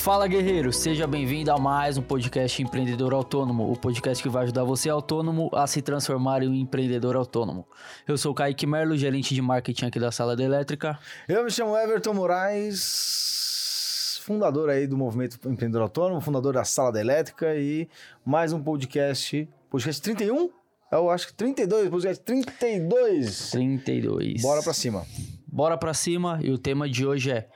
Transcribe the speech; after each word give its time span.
Fala 0.00 0.26
guerreiro, 0.26 0.72
seja 0.72 1.06
bem-vindo 1.06 1.52
a 1.52 1.58
mais 1.58 1.98
um 1.98 2.02
podcast 2.02 2.62
Empreendedor 2.62 3.12
Autônomo, 3.12 3.70
o 3.70 3.76
podcast 3.76 4.22
que 4.22 4.30
vai 4.30 4.44
ajudar 4.44 4.64
você 4.64 4.88
autônomo 4.88 5.50
a 5.52 5.66
se 5.66 5.82
transformar 5.82 6.42
em 6.42 6.48
um 6.48 6.54
empreendedor 6.54 7.16
autônomo. 7.16 7.68
Eu 8.08 8.16
sou 8.16 8.32
o 8.32 8.34
Kaique 8.34 8.66
Merlo, 8.66 8.96
gerente 8.96 9.34
de 9.34 9.42
marketing 9.42 9.84
aqui 9.84 10.00
da 10.00 10.10
Sala 10.10 10.34
da 10.34 10.42
Elétrica. 10.42 10.98
Eu 11.28 11.44
me 11.44 11.50
chamo 11.50 11.76
Everton 11.76 12.14
Moraes, 12.14 12.80
fundador 14.22 14.70
aí 14.70 14.86
do 14.86 14.96
Movimento 14.96 15.36
Empreendedor 15.46 15.82
Autônomo, 15.82 16.22
fundador 16.22 16.54
da 16.54 16.64
Sala 16.64 16.90
da 16.90 17.00
Elétrica 17.00 17.54
e 17.54 17.86
mais 18.24 18.54
um 18.54 18.62
podcast, 18.62 19.46
podcast 19.68 20.00
31? 20.00 20.48
Eu 20.90 21.10
acho 21.10 21.26
que 21.26 21.34
32, 21.34 21.90
podcast 21.90 22.24
32. 22.24 23.50
32. 23.50 24.40
Bora 24.40 24.62
pra 24.62 24.72
cima. 24.72 25.04
Bora 25.46 25.76
pra 25.76 25.92
cima 25.92 26.40
e 26.42 26.50
o 26.50 26.56
tema 26.56 26.88
de 26.88 27.06
hoje 27.06 27.32
é 27.32 27.48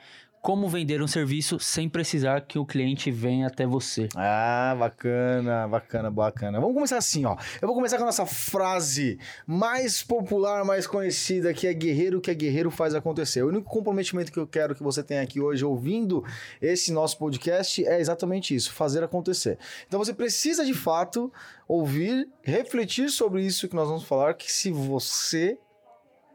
como 0.45 0.69
vender 0.69 1.01
um 1.01 1.07
serviço 1.07 1.59
sem 1.59 1.89
precisar 1.89 2.43
que 2.43 2.59
o 2.59 2.67
cliente 2.67 3.11
venha 3.11 3.47
até 3.47 3.65
você. 3.65 4.11
Ah, 4.15 4.77
bacana, 4.79 5.67
bacana, 5.67 6.11
bacana. 6.11 6.61
Vamos 6.61 6.75
começar 6.75 6.99
assim, 6.99 7.25
ó. 7.25 7.35
Eu 7.63 7.67
vou 7.67 7.75
começar 7.75 7.97
com 7.97 8.03
a 8.03 8.07
nossa 8.07 8.27
frase 8.27 9.19
mais 9.47 10.03
popular, 10.03 10.63
mais 10.63 10.87
conhecida, 10.87 11.55
que 11.55 11.67
é 11.67 11.73
guerreiro 11.73 12.21
que 12.21 12.31
é 12.31 12.35
guerreiro 12.35 12.71
faz 12.71 12.95
acontecer. 12.95 13.43
O 13.43 13.49
único 13.49 13.71
comprometimento 13.71 14.31
que 14.31 14.39
eu 14.39 14.47
quero 14.47 14.75
que 14.75 14.83
você 14.83 15.03
tenha 15.03 15.23
aqui 15.23 15.41
hoje 15.41 15.65
ouvindo 15.65 16.23
esse 16.61 16.93
nosso 16.93 17.17
podcast 17.17 17.83
é 17.83 17.99
exatamente 17.99 18.55
isso, 18.55 18.71
fazer 18.71 19.03
acontecer. 19.03 19.59
Então 19.87 19.99
você 19.99 20.13
precisa 20.13 20.63
de 20.63 20.75
fato 20.75 21.33
ouvir, 21.67 22.29
refletir 22.43 23.09
sobre 23.09 23.41
isso 23.41 23.67
que 23.67 23.75
nós 23.75 23.89
vamos 23.89 24.05
falar, 24.05 24.35
que 24.35 24.53
se 24.53 24.71
você 24.71 25.57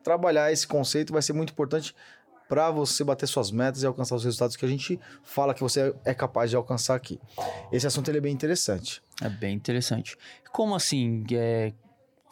trabalhar 0.04 0.52
esse 0.52 0.66
conceito 0.66 1.14
vai 1.14 1.22
ser 1.22 1.34
muito 1.34 1.52
importante 1.52 1.94
para 2.50 2.72
você 2.72 3.04
bater 3.04 3.28
suas 3.28 3.52
metas 3.52 3.84
e 3.84 3.86
alcançar 3.86 4.16
os 4.16 4.24
resultados 4.26 4.56
que 4.56 4.66
a 4.66 4.68
gente 4.68 5.00
fala 5.24 5.54
que 5.54 5.62
você 5.62 5.94
é 6.04 6.16
capaz 6.16 6.50
de 6.50 6.56
alcançar 6.56 6.96
aqui. 6.96 7.20
Esse 7.72 7.86
assunto 7.86 8.10
é 8.10 8.20
bem 8.20 8.34
interessante. 8.34 9.04
É 9.22 9.30
bem 9.30 9.56
interessante. 9.56 10.18
Como 10.52 10.74
assim 10.74 11.24
é, 11.32 11.72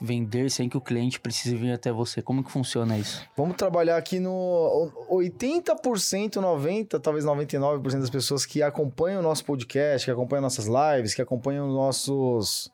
vender 0.02 0.50
sem 0.50 0.68
que 0.68 0.76
o 0.76 0.82
cliente 0.82 1.20
precise 1.20 1.56
vir 1.56 1.72
até 1.72 1.92
você? 1.92 2.20
Como 2.20 2.44
que 2.44 2.52
funciona 2.52 2.98
isso? 2.98 3.24
Vamos 3.38 3.56
trabalhar 3.58 3.96
aqui 3.96 4.20
no 4.20 4.92
80%, 5.08 6.38
90%, 6.38 7.00
talvez 7.00 7.24
99% 7.24 8.00
das 8.00 8.10
pessoas 8.10 8.44
que 8.44 8.64
acompanham 8.64 9.20
o 9.20 9.24
nosso 9.24 9.46
podcast, 9.46 10.04
que 10.04 10.12
acompanham 10.12 10.42
nossas 10.42 10.66
lives, 10.66 11.14
que 11.14 11.22
acompanham 11.22 11.72
nossos 11.72 12.72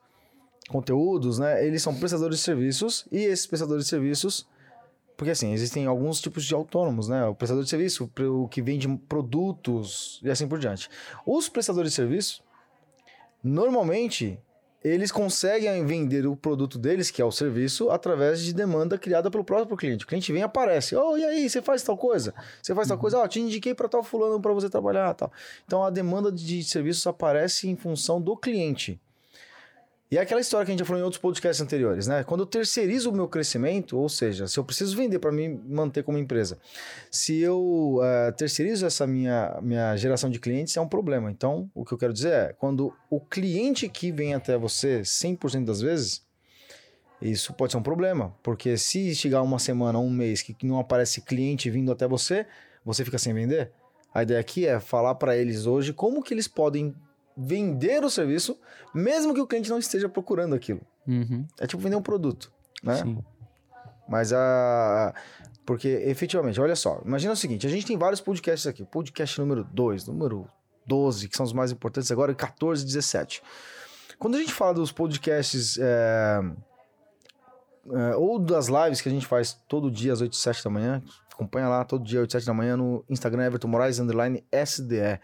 conteúdos, 0.69 1.39
né? 1.39 1.67
Eles 1.67 1.83
são 1.83 1.93
prestadores 1.93 2.37
de 2.37 2.43
serviços 2.43 3.05
e 3.11 3.17
esses 3.17 3.45
prestadores 3.45 3.83
de 3.83 3.89
serviços 3.89 4.47
porque 5.15 5.31
assim, 5.31 5.53
existem 5.53 5.85
alguns 5.85 6.19
tipos 6.19 6.45
de 6.45 6.53
autônomos, 6.53 7.07
né? 7.07 7.25
O 7.25 7.35
prestador 7.35 7.63
de 7.63 7.69
serviço, 7.69 8.09
o 8.19 8.47
que 8.47 8.61
vende 8.61 8.87
produtos 9.07 10.19
e 10.23 10.29
assim 10.29 10.47
por 10.47 10.59
diante. 10.59 10.89
Os 11.25 11.47
prestadores 11.47 11.91
de 11.91 11.95
serviço, 11.95 12.43
normalmente, 13.43 14.39
eles 14.83 15.11
conseguem 15.11 15.85
vender 15.85 16.27
o 16.27 16.35
produto 16.35 16.77
deles, 16.77 17.09
que 17.09 17.21
é 17.21 17.25
o 17.25 17.31
serviço, 17.31 17.89
através 17.89 18.41
de 18.43 18.53
demanda 18.53 18.97
criada 18.97 19.31
pelo 19.31 19.43
próprio 19.43 19.77
cliente. 19.77 20.03
O 20.03 20.07
cliente 20.07 20.31
vem 20.31 20.41
e 20.41 20.43
aparece. 20.43 20.95
Oh, 20.95 21.17
e 21.17 21.23
aí, 21.23 21.49
você 21.49 21.61
faz 21.61 21.83
tal 21.83 21.97
coisa? 21.97 22.33
Você 22.61 22.75
faz 22.75 22.87
tal 22.87 22.97
coisa? 22.97 23.17
Ó, 23.17 23.23
oh, 23.23 23.27
te 23.27 23.39
indiquei 23.39 23.73
para 23.73 23.87
tal 23.87 24.03
fulano 24.03 24.41
para 24.41 24.51
você 24.51 24.69
trabalhar, 24.69 25.13
tal. 25.13 25.31
Então 25.65 25.83
a 25.83 25.89
demanda 25.89 26.31
de 26.31 26.63
serviços 26.63 27.07
aparece 27.07 27.69
em 27.69 27.75
função 27.75 28.21
do 28.21 28.35
cliente. 28.35 28.99
E 30.13 30.17
é 30.19 30.21
aquela 30.21 30.39
história 30.39 30.63
que 30.63 30.69
a 30.69 30.73
gente 30.73 30.81
já 30.81 30.85
falou 30.85 31.01
em 31.01 31.03
outros 31.03 31.19
podcasts 31.19 31.59
anteriores, 31.59 32.05
né? 32.05 32.23
Quando 32.23 32.41
eu 32.41 32.45
terceirizo 32.45 33.09
o 33.09 33.15
meu 33.15 33.27
crescimento, 33.27 33.97
ou 33.97 34.07
seja, 34.07 34.45
se 34.45 34.59
eu 34.59 34.63
preciso 34.63 34.95
vender 34.95 35.17
para 35.17 35.31
me 35.31 35.49
manter 35.49 36.03
como 36.03 36.19
empresa, 36.19 36.59
se 37.09 37.39
eu 37.39 37.95
uh, 37.97 38.31
terceirizo 38.37 38.85
essa 38.85 39.07
minha, 39.07 39.57
minha 39.59 39.97
geração 39.97 40.29
de 40.29 40.39
clientes, 40.39 40.77
é 40.77 40.81
um 40.81 40.87
problema. 40.87 41.31
Então, 41.31 41.67
o 41.73 41.83
que 41.83 41.95
eu 41.95 41.97
quero 41.97 42.13
dizer 42.13 42.31
é, 42.31 42.53
quando 42.53 42.93
o 43.09 43.19
cliente 43.19 43.89
que 43.89 44.11
vem 44.11 44.35
até 44.35 44.55
você 44.55 45.01
100% 45.01 45.65
das 45.65 45.81
vezes, 45.81 46.21
isso 47.19 47.51
pode 47.51 47.71
ser 47.71 47.79
um 47.79 47.83
problema, 47.83 48.35
porque 48.43 48.77
se 48.77 49.15
chegar 49.15 49.41
uma 49.41 49.57
semana, 49.57 49.97
um 49.97 50.11
mês 50.11 50.43
que 50.43 50.55
não 50.63 50.77
aparece 50.77 51.21
cliente 51.21 51.71
vindo 51.71 51.91
até 51.91 52.07
você, 52.07 52.45
você 52.85 53.03
fica 53.03 53.17
sem 53.17 53.33
vender. 53.33 53.71
A 54.13 54.21
ideia 54.21 54.39
aqui 54.39 54.67
é 54.67 54.79
falar 54.79 55.15
para 55.15 55.35
eles 55.35 55.65
hoje 55.65 55.91
como 55.91 56.21
que 56.21 56.35
eles 56.35 56.47
podem 56.47 56.93
vender 57.35 58.03
o 58.03 58.09
serviço, 58.09 58.57
mesmo 58.93 59.33
que 59.33 59.41
o 59.41 59.47
cliente 59.47 59.69
não 59.69 59.79
esteja 59.79 60.07
procurando 60.07 60.55
aquilo. 60.55 60.81
Uhum. 61.07 61.45
É 61.59 61.67
tipo 61.67 61.81
vender 61.81 61.95
um 61.95 62.01
produto, 62.01 62.51
né? 62.81 62.97
Sim. 62.97 63.23
Mas 64.07 64.33
a. 64.33 65.13
Porque, 65.65 65.87
efetivamente, 65.87 66.59
olha 66.59 66.75
só, 66.75 67.01
imagina 67.05 67.33
o 67.33 67.37
seguinte: 67.37 67.65
a 67.65 67.69
gente 67.69 67.85
tem 67.85 67.97
vários 67.97 68.21
podcasts 68.21 68.67
aqui. 68.67 68.83
Podcast 68.83 69.39
número 69.39 69.63
2, 69.63 70.07
número 70.07 70.47
12, 70.85 71.29
que 71.29 71.37
são 71.37 71.45
os 71.45 71.53
mais 71.53 71.71
importantes 71.71 72.11
agora, 72.11 72.31
e 72.31 72.35
14 72.35 72.83
e 72.83 72.85
17. 72.85 73.41
Quando 74.19 74.35
a 74.35 74.39
gente 74.39 74.53
fala 74.53 74.73
dos 74.73 74.91
podcasts. 74.91 75.77
É, 75.79 76.41
é, 77.91 78.15
ou 78.15 78.39
das 78.39 78.67
lives 78.67 79.01
que 79.01 79.09
a 79.09 79.11
gente 79.11 79.25
faz 79.25 79.59
todo 79.67 79.91
dia 79.91 80.13
às 80.13 80.21
8 80.21 80.31
e 80.31 80.37
7 80.37 80.63
da 80.63 80.69
manhã, 80.69 81.03
acompanha 81.33 81.67
lá 81.67 81.83
todo 81.83 82.03
dia 82.03 82.19
às 82.19 82.23
8 82.23 82.29
e 82.29 82.33
7 82.33 82.45
da 82.45 82.53
manhã 82.53 82.77
no 82.77 83.03
Instagram 83.09 83.45
Everton 83.45 83.67
Moraes 83.67 83.99
underline 83.99 84.43
SDE. 84.65 85.19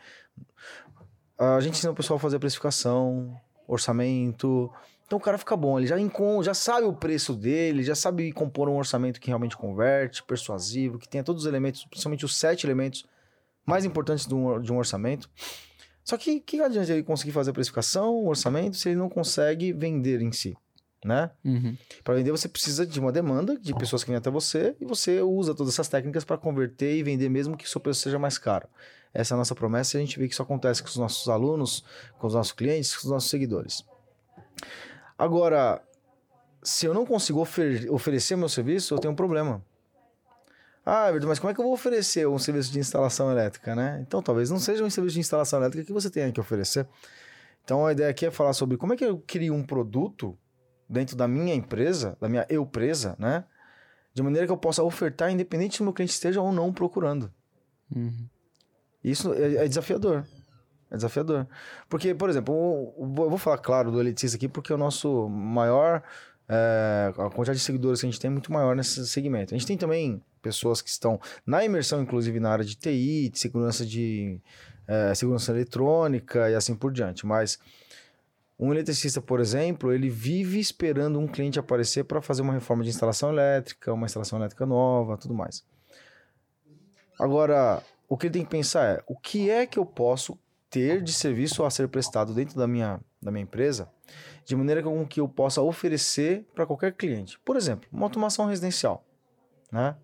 A 1.40 1.62
gente 1.62 1.76
ensina 1.76 1.94
o 1.94 1.96
pessoal 1.96 2.18
a 2.18 2.20
fazer 2.20 2.36
a 2.36 2.40
precificação, 2.40 3.40
orçamento. 3.66 4.70
Então 5.06 5.18
o 5.18 5.22
cara 5.22 5.38
fica 5.38 5.56
bom, 5.56 5.80
ele 5.80 5.88
já, 5.88 5.96
já 6.44 6.54
sabe 6.54 6.86
o 6.86 6.94
preço 6.94 7.34
dele, 7.34 7.82
já 7.82 7.96
sabe 7.96 8.32
compor 8.32 8.70
um 8.70 8.78
orçamento 8.78 9.20
que 9.20 9.28
realmente 9.28 9.58
converte, 9.58 10.22
persuasivo, 10.22 11.00
que 11.00 11.10
tenha 11.10 11.24
todos 11.24 11.44
os 11.44 11.48
elementos, 11.48 11.86
principalmente 11.86 12.26
os 12.26 12.38
sete 12.38 12.68
elementos 12.68 13.06
mais 13.66 13.86
importantes 13.86 14.28
de 14.28 14.36
um, 14.36 14.62
de 14.62 14.72
um 14.72 14.78
orçamento. 14.78 15.28
Só 16.04 16.18
que 16.18 16.40
que 16.40 16.62
adianta 16.62 16.92
ele 16.92 17.04
conseguir 17.04 17.32
fazer 17.32 17.52
a 17.52 17.54
precificação, 17.54 18.14
o 18.16 18.28
orçamento, 18.28 18.78
se 18.78 18.90
ele 18.90 18.98
não 18.98 19.10
consegue 19.10 19.74
vender 19.74 20.22
em 20.22 20.32
si, 20.32 20.56
né? 21.04 21.32
Uhum. 21.44 21.76
Para 22.04 22.16
vender 22.16 22.32
você 22.32 22.48
precisa 22.48 22.86
de 22.86 23.00
uma 23.00 23.12
demanda 23.12 23.58
de 23.58 23.74
pessoas 23.74 24.04
que 24.04 24.10
vêm 24.10 24.18
até 24.18 24.30
você 24.30 24.76
e 24.80 24.86
você 24.86 25.22
usa 25.22 25.56
todas 25.56 25.74
essas 25.74 25.88
técnicas 25.88 26.24
para 26.24 26.38
converter 26.38 26.98
e 26.98 27.04
vender 27.04 27.30
mesmo 27.30 27.58
que 27.58 27.66
o 27.66 27.70
seu 27.70 27.82
preço 27.82 28.02
seja 28.02 28.20
mais 28.20 28.38
caro. 28.38 28.68
Essa 29.14 29.34
é 29.34 29.36
a 29.36 29.38
nossa 29.38 29.56
promessa 29.56 29.98
e 29.98 30.02
a 30.02 30.06
gente 30.06 30.20
vê 30.20 30.28
que 30.28 30.34
isso 30.34 30.42
acontece 30.42 30.82
com 30.82 30.90
os 30.90 30.98
nossos 30.98 31.28
alunos, 31.28 31.84
com 32.18 32.28
os 32.28 32.34
nossos 32.34 32.52
clientes, 32.52 32.96
com 32.96 33.06
os 33.06 33.12
nossos 33.12 33.30
seguidores. 33.30 33.84
Agora, 35.18 35.82
se 36.62 36.86
eu 36.86 36.94
não 36.94 37.06
consigo 37.06 37.40
ofer 37.40 37.92
oferecer 37.92 38.36
meu 38.36 38.50
serviço, 38.50 38.94
eu 38.94 39.00
tenho 39.00 39.14
um 39.14 39.16
problema. 39.16 39.64
Ah, 40.86 41.12
mas 41.26 41.40
como 41.40 41.52
é 41.52 41.54
que 41.54 41.60
eu 41.60 41.66
vou 41.66 41.74
oferecer 41.74 42.28
um 42.28 42.40
serviço 42.40 42.72
de 42.72 42.80
instalação 42.80 43.32
elétrica, 43.32 43.76
né? 43.76 44.00
Então, 44.02 44.22
talvez 44.24 44.50
não 44.50 44.60
seja 44.60 44.84
um 44.84 44.90
serviço 44.90 45.16
de 45.16 45.20
instalação 45.20 45.60
elétrica 45.60 45.86
que 45.86 45.94
você 45.94 46.10
tenha 46.10 46.32
que 46.32 46.40
oferecer. 46.40 46.88
Então, 47.64 47.86
a 47.86 47.92
ideia 47.92 48.10
aqui 48.10 48.26
é 48.26 48.32
falar 48.32 48.54
sobre 48.54 48.78
como 48.78 48.94
é 48.94 48.98
que 48.98 49.06
eu 49.06 49.20
crio 49.20 49.54
um 49.54 49.64
produto 49.64 50.38
dentro 50.88 51.16
da 51.16 51.28
minha 51.28 51.54
empresa, 51.54 52.18
da 52.20 52.28
minha 52.28 52.46
eu 52.50 52.66
presa, 52.66 53.16
né? 53.20 53.44
De 54.14 54.24
maneira 54.24 54.48
que 54.48 54.52
eu 54.52 54.58
possa 54.58 54.82
ofertar 54.82 55.32
independente 55.32 55.76
se 55.76 55.82
o 55.82 55.84
meu 55.84 55.94
cliente 55.94 56.14
esteja 56.14 56.42
ou 56.42 56.52
não 56.52 56.74
procurando. 56.74 57.32
Uhum. 57.96 58.28
Isso 59.04 59.34
é, 59.34 59.66
é, 59.66 59.68
desafiador. 59.68 60.26
É 60.92 60.96
desafiador. 60.96 61.48
Porque, 61.88 62.14
por 62.14 62.30
exemplo, 62.30 62.94
eu 62.98 63.30
vou 63.30 63.38
falar, 63.38 63.60
claro, 63.60 63.92
do 63.92 64.00
elitista 64.00 64.38
aqui, 64.38 64.48
porque 64.48 64.74
o 64.74 64.78
nosso 64.78 65.30
maior. 65.30 66.04
É, 66.52 67.14
a 67.16 67.30
quantidade 67.30 67.60
de 67.60 67.64
seguidores 67.64 68.02
que 68.02 68.08
a 68.08 68.10
gente 68.10 68.20
tem 68.20 68.28
é 68.28 68.32
muito 68.32 68.52
maior 68.52 68.76
nesse 68.76 69.08
segmento. 69.08 69.54
A 69.54 69.58
gente 69.58 69.68
tem 69.68 69.78
também 69.78 70.20
pessoas 70.42 70.82
que 70.82 70.90
estão 70.90 71.20
na 71.46 71.64
imersão, 71.64 72.02
inclusive 72.02 72.40
na 72.40 72.50
área 72.50 72.66
de 72.66 72.76
TI, 72.76 73.30
de 73.30 73.38
segurança 73.38 73.86
de 73.86 74.42
é, 74.88 75.14
segurança 75.14 75.52
eletrônica 75.52 76.50
e 76.50 76.56
assim 76.56 76.76
por 76.76 76.92
diante. 76.92 77.24
Mas 77.24 77.60
um 78.60 78.74
eletricista, 78.74 79.22
por 79.22 79.40
exemplo, 79.40 79.94
ele 79.94 80.10
vive 80.10 80.60
esperando 80.60 81.18
um 81.18 81.28
cliente 81.28 81.58
aparecer 81.58 82.04
para 82.04 82.22
fazer 82.22 82.42
uma 82.42 82.54
reforma 82.54 82.84
de 82.84 82.90
instalação 82.90 83.30
elétrica, 83.30 83.94
uma 83.94 84.06
instalação 84.06 84.38
elétrica 84.40 84.66
nova, 84.66 85.18
tudo 85.18 85.34
mais. 85.34 85.64
Agora, 87.18 87.82
o 88.10 88.18
que 88.18 88.26
ele 88.26 88.34
tem 88.34 88.44
que 88.44 88.50
pensar 88.50 88.84
é 88.86 89.04
o 89.08 89.16
que 89.16 89.50
é 89.50 89.68
que 89.68 89.78
eu 89.78 89.86
posso 89.86 90.38
ter 90.70 91.02
de 91.02 91.14
serviço 91.14 91.64
a 91.64 91.70
ser 91.70 91.88
prestado 91.88 92.34
dentro 92.34 92.58
da 92.58 92.68
minha, 92.68 93.00
da 93.22 93.32
minha 93.32 93.44
empresa, 93.44 93.90
de 94.44 94.56
maneira 94.56 94.82
com 94.82 95.06
que 95.06 95.20
eu 95.20 95.30
possa 95.30 95.62
oferecer 95.62 96.46
para 96.54 96.66
qualquer 96.66 96.94
cliente. 96.94 97.40
Por 97.40 97.56
exemplo, 97.56 97.88
uma 97.92 98.06
automação 98.06 98.48
residencial, 98.48 99.06
né? 99.72 99.96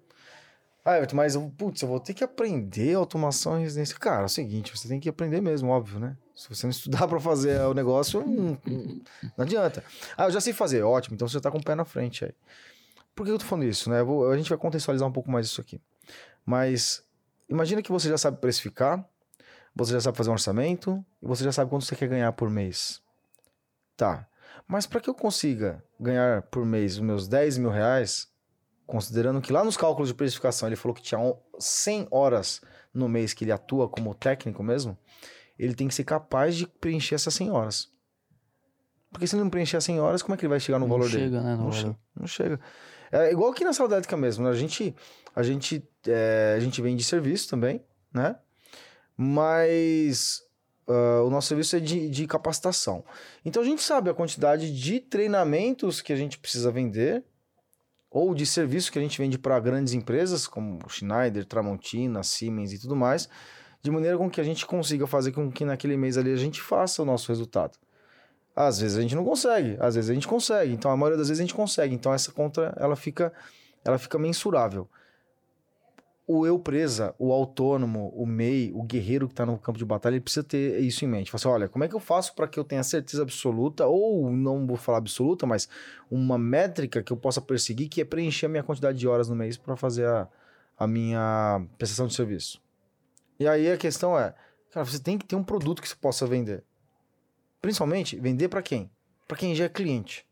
Ah, 0.84 0.98
Everton, 0.98 1.16
mas 1.16 1.36
putz, 1.58 1.82
eu 1.82 1.88
vou 1.88 2.00
ter 2.00 2.14
que 2.14 2.24
aprender 2.24 2.94
automação 2.94 3.60
residencial. 3.60 4.00
Cara, 4.00 4.22
é 4.22 4.26
o 4.26 4.30
seguinte, 4.30 4.78
você 4.78 4.88
tem 4.88 5.00
que 5.00 5.10
aprender 5.10 5.42
mesmo, 5.42 5.70
óbvio, 5.70 6.00
né? 6.00 6.16
Se 6.36 6.48
você 6.48 6.68
não 6.68 6.72
estudar 6.72 7.08
para 7.10 7.20
fazer 7.20 7.60
o 7.62 7.74
negócio, 7.74 8.24
não, 8.24 8.58
não, 8.66 9.02
adianta. 9.40 9.84
Ah, 10.16 10.26
eu 10.26 10.32
já 10.32 10.40
sei 10.40 10.54
fazer, 10.54 10.84
ótimo, 10.84 11.16
então 11.16 11.28
você 11.28 11.38
está 11.38 11.50
com 11.50 11.58
o 11.58 11.64
pé 11.64 11.74
na 11.74 11.86
frente 11.86 12.26
aí. 12.26 12.34
Por 13.16 13.26
que 13.26 13.32
eu 13.32 13.40
tô 13.40 13.46
falando 13.46 13.66
isso, 13.66 13.90
né? 13.90 14.04
Vou, 14.04 14.30
a 14.30 14.38
gente 14.38 14.50
vai 14.50 14.60
contextualizar 14.60 15.08
um 15.08 15.12
pouco 15.12 15.32
mais 15.32 15.48
isso 15.48 15.60
aqui. 15.60 15.82
Mas 16.46 17.04
Imagina 17.50 17.82
que 17.82 17.92
você 17.92 18.10
já 18.10 18.18
sabe 18.18 18.38
precificar, 18.38 19.08
você 19.76 19.94
já 19.94 20.02
sabe 20.02 20.18
fazer 20.18 20.30
um 20.30 20.34
orçamento 20.34 21.06
e 21.22 21.28
você 21.28 21.44
já 21.44 21.52
sabe 21.52 21.70
quanto 21.70 21.86
você 21.86 21.96
quer 21.96 22.08
ganhar 22.08 22.32
por 22.34 22.50
mês. 22.50 23.02
Tá. 23.96 24.28
Mas 24.68 24.86
para 24.86 25.00
que 25.00 25.10
eu 25.10 25.14
consiga 25.14 25.84
ganhar 26.00 26.42
por 26.44 26.66
mês 26.66 26.94
os 26.96 27.02
meus 27.02 27.28
10 27.28 27.58
mil 27.60 27.70
reais, 27.70 28.28
considerando 28.88 29.42
que 29.42 29.52
lá 29.54 29.64
nos 29.64 29.78
cálculos 29.78 30.10
de 30.10 30.16
precificação 30.16 30.68
ele 30.68 30.76
falou 30.76 30.96
que 30.96 31.02
tinha 31.04 31.20
100 31.60 32.08
horas 32.10 32.62
no 32.94 33.08
mês 33.08 33.34
que 33.34 33.44
ele 33.44 33.52
atua 33.52 33.88
como 33.88 34.16
técnico 34.16 34.64
mesmo, 34.64 34.98
ele 35.60 35.76
tem 35.76 35.88
que 35.88 35.94
ser 35.96 36.04
capaz 36.04 36.56
de 36.56 36.66
preencher 36.68 37.16
essas 37.16 37.34
100 37.36 37.52
horas. 37.52 37.90
Porque 39.12 39.28
se 39.28 39.36
ele 39.36 39.44
não 39.44 39.50
preencher 39.50 39.78
as 39.78 39.84
100 39.86 40.00
horas, 40.02 40.22
como 40.22 40.34
é 40.34 40.38
que 40.38 40.44
ele 40.46 40.50
vai 40.50 40.60
chegar 40.60 40.80
no 40.80 40.88
Não 40.88 40.98
valor 40.98 41.10
chega, 41.10 41.24
dele? 41.30 41.44
né, 41.44 41.52
não, 41.52 41.58
valor. 41.70 41.74
chega, 41.74 41.98
não 42.16 42.28
chega. 42.28 42.60
É 43.12 43.32
igual 43.32 43.52
aqui 43.52 43.64
na 43.64 43.72
sala 43.72 43.90
elétrica 43.90 44.18
mesmo, 44.18 44.44
né? 44.44 44.50
A 44.50 44.56
gente, 44.56 44.94
a 45.34 45.42
gente, 45.44 45.88
é, 46.08 46.56
a 46.56 46.60
gente 46.60 46.82
vende 46.82 47.04
serviço 47.04 47.50
também, 47.50 47.84
né? 48.14 48.36
Mas 49.18 50.46
ah, 50.88 51.24
o 51.24 51.30
nosso 51.30 51.48
serviço 51.48 51.76
é 51.76 51.80
de, 51.80 52.10
de 52.10 52.28
capacitação. 52.28 53.04
Então 53.44 53.62
a 53.62 53.66
gente 53.66 53.82
sabe 53.82 54.10
a 54.10 54.14
quantidade 54.14 54.72
de 54.72 55.00
treinamentos 55.00 56.02
que 56.02 56.14
a 56.14 56.16
gente 56.16 56.38
precisa 56.38 56.72
vender 56.72 57.24
ou 58.10 58.34
de 58.34 58.46
serviço 58.46 58.92
que 58.92 59.00
a 59.00 59.02
gente 59.02 59.18
vende 59.18 59.38
para 59.38 59.60
grandes 59.60 59.94
empresas 59.94 60.48
como 60.48 60.80
Schneider, 60.88 61.46
Tramontina, 61.46 62.24
Siemens 62.24 62.72
e 62.72 62.80
tudo 62.80 62.96
mais, 62.96 63.28
de 63.82 63.92
maneira 63.92 64.18
com 64.18 64.30
que 64.30 64.40
a 64.40 64.44
gente 64.44 64.66
consiga 64.66 65.06
fazer 65.06 65.32
com 65.32 65.52
que 65.52 65.66
naquele 65.66 65.98
mês 65.98 66.18
ali 66.18 66.32
a 66.32 66.38
gente 66.38 66.62
faça 66.62 67.02
o 67.02 67.06
nosso 67.06 67.28
resultado. 67.28 67.78
Às 68.56 68.80
vezes 68.80 68.98
a 68.98 69.02
gente 69.02 69.16
não 69.16 69.26
consegue, 69.26 69.76
às 69.82 69.96
vezes 69.96 70.10
a 70.10 70.14
gente 70.14 70.28
consegue. 70.28 70.72
Então 70.72 70.90
a 70.90 70.96
maioria 70.96 71.18
das 71.18 71.28
vezes 71.28 71.42
a 71.42 71.44
gente 71.44 71.54
consegue. 71.54 71.94
Então 71.94 72.14
essa 72.14 72.32
conta 72.32 72.74
ela 72.78 72.96
fica 72.96 73.34
ela 73.84 73.98
fica 73.98 74.18
mensurável. 74.18 74.88
O 76.28 76.46
eu 76.48 76.58
presa, 76.58 77.14
o 77.20 77.32
autônomo, 77.32 78.12
o 78.16 78.26
MEI, 78.26 78.72
o 78.74 78.82
guerreiro 78.82 79.28
que 79.28 79.34
está 79.34 79.46
no 79.46 79.60
campo 79.60 79.78
de 79.78 79.86
batalha, 79.86 80.16
ele 80.16 80.22
precisa 80.22 80.44
ter 80.44 80.80
isso 80.80 81.06
em 81.06 81.08
mente. 81.08 81.30
Fala 81.30 81.40
assim, 81.40 81.48
olha, 81.48 81.70
como 81.70 81.84
é 81.84 81.88
que 81.88 81.94
eu 81.94 82.00
faço 82.00 82.34
para 82.34 82.48
que 82.48 82.60
eu 82.60 82.64
tenha 82.64 82.82
certeza 82.82 83.22
absoluta, 83.22 83.86
ou 83.86 84.32
não 84.32 84.66
vou 84.66 84.76
falar 84.76 84.98
absoluta, 84.98 85.46
mas 85.46 85.70
uma 86.10 86.36
métrica 86.36 87.04
que 87.04 87.14
eu 87.14 87.18
possa 87.18 87.40
perseguir, 87.40 87.90
que 87.90 88.02
é 88.02 88.06
preencher 88.06 88.48
a 88.48 88.50
minha 88.50 88.64
quantidade 88.64 88.98
de 88.98 89.08
horas 89.08 89.30
no 89.30 89.36
mês 89.36 89.56
para 89.56 89.76
fazer 89.76 90.08
a, 90.08 90.28
a 90.80 90.88
minha 90.88 91.64
prestação 91.78 92.08
de 92.08 92.16
serviço. 92.16 92.60
E 93.40 93.48
aí 93.48 93.72
a 93.72 93.78
questão 93.78 94.18
é, 94.18 94.34
cara, 94.72 94.84
você 94.84 94.98
tem 94.98 95.20
que 95.20 95.26
ter 95.26 95.36
um 95.36 95.44
produto 95.44 95.80
que 95.80 95.88
você 95.88 95.96
possa 95.96 96.26
vender. 96.26 96.64
Principalmente, 97.62 98.16
vender 98.16 98.48
para 98.48 98.64
quem? 98.64 98.90
Para 99.28 99.38
quem 99.38 99.54
já 99.54 99.66
é 99.66 99.70
cliente. 99.70 100.26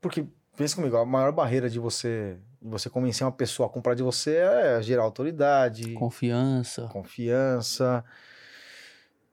Porque, 0.00 0.24
pensa 0.56 0.76
comigo, 0.76 0.96
a 0.96 1.04
maior 1.04 1.32
barreira 1.32 1.68
de 1.68 1.78
você, 1.78 2.38
você 2.62 2.90
convencer 2.90 3.24
uma 3.26 3.32
pessoa 3.32 3.66
a 3.68 3.70
comprar 3.72 3.94
de 3.94 4.02
você 4.02 4.36
é 4.36 4.82
gerar 4.82 5.02
autoridade, 5.02 5.92
Confiança. 5.94 6.88
confiança. 6.88 8.04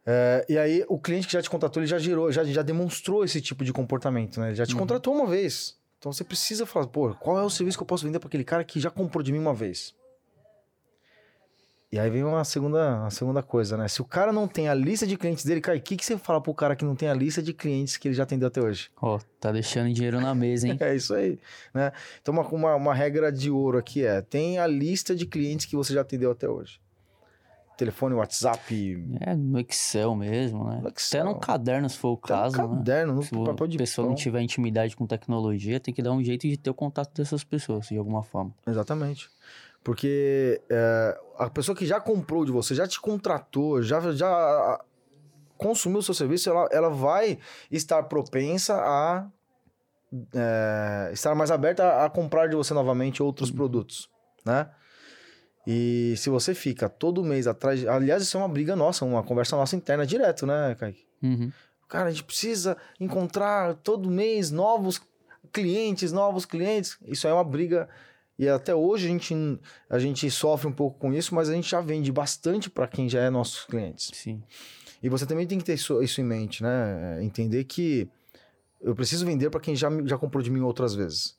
É, 0.05 0.45
e 0.47 0.57
aí, 0.57 0.85
o 0.87 0.97
cliente 0.97 1.27
que 1.27 1.33
já 1.33 1.41
te 1.41 1.49
contratou, 1.49 1.81
ele 1.81 1.87
já 1.87 1.99
gerou, 1.99 2.31
já, 2.31 2.43
já 2.45 2.61
demonstrou 2.61 3.25
esse 3.25 3.41
tipo 3.41 3.65
de 3.65 3.73
comportamento, 3.73 4.39
né? 4.39 4.47
Ele 4.47 4.55
já 4.55 4.65
te 4.65 4.73
Uhum. 4.73 4.79
contratou 4.79 5.13
uma 5.13 5.27
vez. 5.27 5.75
Então 5.99 6.13
você 6.13 6.23
precisa 6.23 6.65
falar, 6.65 6.87
pô, 6.87 7.13
qual 7.15 7.37
é 7.39 7.43
o 7.43 7.49
serviço 7.49 7.77
que 7.77 7.81
eu 7.83 7.87
posso 7.87 8.05
vender 8.05 8.19
para 8.19 8.27
aquele 8.27 8.43
cara 8.45 8.63
que 8.63 8.79
já 8.79 8.89
comprou 8.89 9.21
de 9.21 9.31
mim 9.33 9.39
uma 9.39 9.53
vez? 9.53 9.93
E 11.89 11.97
aí 11.97 12.09
vem 12.09 12.21
uma 12.23 12.43
segunda, 12.43 12.97
uma 12.99 13.09
segunda 13.09 13.41
coisa, 13.41 13.77
né? 13.77 13.87
Se 13.87 14.01
o 14.01 14.05
cara 14.05 14.33
não 14.33 14.45
tem 14.45 14.67
a 14.67 14.73
lista 14.73 15.07
de 15.07 15.15
clientes 15.15 15.45
dele, 15.45 15.61
cara, 15.61 15.77
o 15.77 15.81
que, 15.81 15.95
que 15.95 16.05
você 16.05 16.17
fala 16.17 16.41
pro 16.41 16.53
cara 16.53 16.75
que 16.75 16.83
não 16.83 16.95
tem 16.97 17.07
a 17.07 17.13
lista 17.13 17.41
de 17.41 17.53
clientes 17.53 17.95
que 17.95 18.09
ele 18.09 18.15
já 18.15 18.23
atendeu 18.23 18.49
até 18.49 18.61
hoje? 18.61 18.89
Ó, 19.01 19.17
tá 19.39 19.53
deixando 19.53 19.93
dinheiro 19.93 20.19
na 20.19 20.35
mesa, 20.35 20.67
hein? 20.67 20.77
É 20.81 20.93
isso 20.93 21.13
aí, 21.13 21.39
né? 21.73 21.93
Então, 22.21 22.33
uma, 22.33 22.45
uma, 22.49 22.75
uma 22.75 22.93
regra 22.93 23.31
de 23.31 23.49
ouro 23.49 23.77
aqui 23.77 24.03
é: 24.03 24.21
tem 24.21 24.59
a 24.59 24.67
lista 24.67 25.15
de 25.15 25.25
clientes 25.25 25.65
que 25.65 25.77
você 25.77 25.93
já 25.93 26.01
atendeu 26.01 26.29
até 26.31 26.49
hoje. 26.49 26.81
Telefone, 27.77 28.15
WhatsApp, 28.15 29.05
É 29.21 29.35
no 29.35 29.59
Excel 29.59 30.15
mesmo, 30.15 30.63
né? 30.65 30.81
Excel. 30.93 31.21
Até 31.21 31.29
no 31.31 31.39
caderno, 31.39 31.87
se 31.87 31.95
for 31.97 32.09
o 32.09 32.13
até 32.21 32.33
no 32.33 32.39
caso, 32.41 32.57
né? 32.57 32.75
caderno, 32.75 33.13
no 33.13 33.21
Se 33.23 33.29
papel 33.29 33.65
a 33.65 33.69
de 33.69 33.77
pessoa 33.77 34.03
pão. 34.05 34.09
não 34.09 34.15
tiver 34.17 34.41
intimidade 34.41 34.95
com 34.95 35.05
tecnologia, 35.05 35.79
tem 35.79 35.93
que 35.93 36.01
dar 36.01 36.11
um 36.11 36.23
jeito 36.23 36.47
de 36.47 36.57
ter 36.57 36.71
o 36.71 36.73
contato 36.73 37.13
dessas 37.13 37.43
pessoas, 37.43 37.87
de 37.87 37.97
alguma 37.97 38.23
forma. 38.23 38.51
Exatamente. 38.65 39.29
Porque 39.87 40.61
é, 40.69 41.17
a 41.37 41.49
pessoa 41.49 41.73
que 41.73 41.85
já 41.85 41.97
comprou 41.97 42.43
de 42.43 42.51
você, 42.51 42.75
já 42.75 42.85
te 42.85 42.99
contratou, 42.99 43.81
já, 43.81 44.01
já 44.11 44.81
consumiu 45.57 45.99
o 45.99 46.03
seu 46.03 46.13
serviço, 46.13 46.49
ela, 46.49 46.67
ela 46.73 46.89
vai 46.89 47.39
estar 47.71 48.03
propensa 48.03 48.75
a 48.75 49.25
é, 50.35 51.09
estar 51.13 51.33
mais 51.35 51.51
aberta 51.51 51.85
a, 51.85 52.03
a 52.05 52.09
comprar 52.09 52.47
de 52.49 52.55
você 52.57 52.73
novamente 52.73 53.23
outros 53.23 53.49
produtos, 53.49 54.09
né? 54.45 54.69
E 55.65 56.15
se 56.17 56.29
você 56.29 56.53
fica 56.53 56.89
todo 56.89 57.23
mês 57.23 57.47
atrás... 57.47 57.79
de- 57.79 57.87
Aliás, 57.87 58.21
isso 58.21 58.35
é 58.35 58.41
uma 58.41 58.49
briga 58.49 58.75
nossa, 58.75 59.05
uma 59.05 59.23
conversa 59.23 59.55
nossa 59.55 59.77
interna 59.77 60.05
direto, 60.05 60.45
né, 60.45 60.75
Kaique? 60.77 61.07
Uhum. 61.23 61.49
Cara, 61.87 62.09
a 62.09 62.11
gente 62.11 62.25
precisa 62.25 62.75
encontrar 62.99 63.75
todo 63.75 64.09
mês 64.11 64.51
novos 64.51 65.01
clientes, 65.53 66.11
novos 66.11 66.45
clientes. 66.45 66.97
Isso 67.05 67.25
aí 67.25 67.31
é 67.31 67.33
uma 67.33 67.43
briga. 67.45 67.87
E 68.37 68.47
até 68.47 68.75
hoje 68.75 69.07
a 69.07 69.09
gente, 69.09 69.35
a 69.89 69.97
gente 69.97 70.29
sofre 70.29 70.67
um 70.67 70.71
pouco 70.71 70.99
com 70.99 71.11
isso, 71.13 71.33
mas 71.33 71.49
a 71.49 71.53
gente 71.53 71.69
já 71.69 71.81
vende 71.81 72.11
bastante 72.11 72.69
para 72.69 72.87
quem 72.87 73.09
já 73.09 73.21
é 73.21 73.29
nossos 73.29 73.65
clientes. 73.65 74.11
Sim. 74.13 74.43
E 75.01 75.09
você 75.09 75.25
também 75.25 75.47
tem 75.47 75.57
que 75.57 75.63
ter 75.63 75.73
isso, 75.73 76.01
isso 76.01 76.21
em 76.21 76.23
mente, 76.23 76.61
né? 76.61 77.19
É, 77.19 77.23
Entender 77.23 77.63
que 77.63 78.07
eu 78.79 78.95
preciso 78.95 79.25
vender 79.25 79.49
para 79.49 79.59
quem 79.59 79.75
já, 79.75 79.89
já 80.05 80.17
comprou 80.17 80.43
de 80.43 80.51
mim 80.51 80.61
outras 80.61 80.93
vezes. 80.93 81.35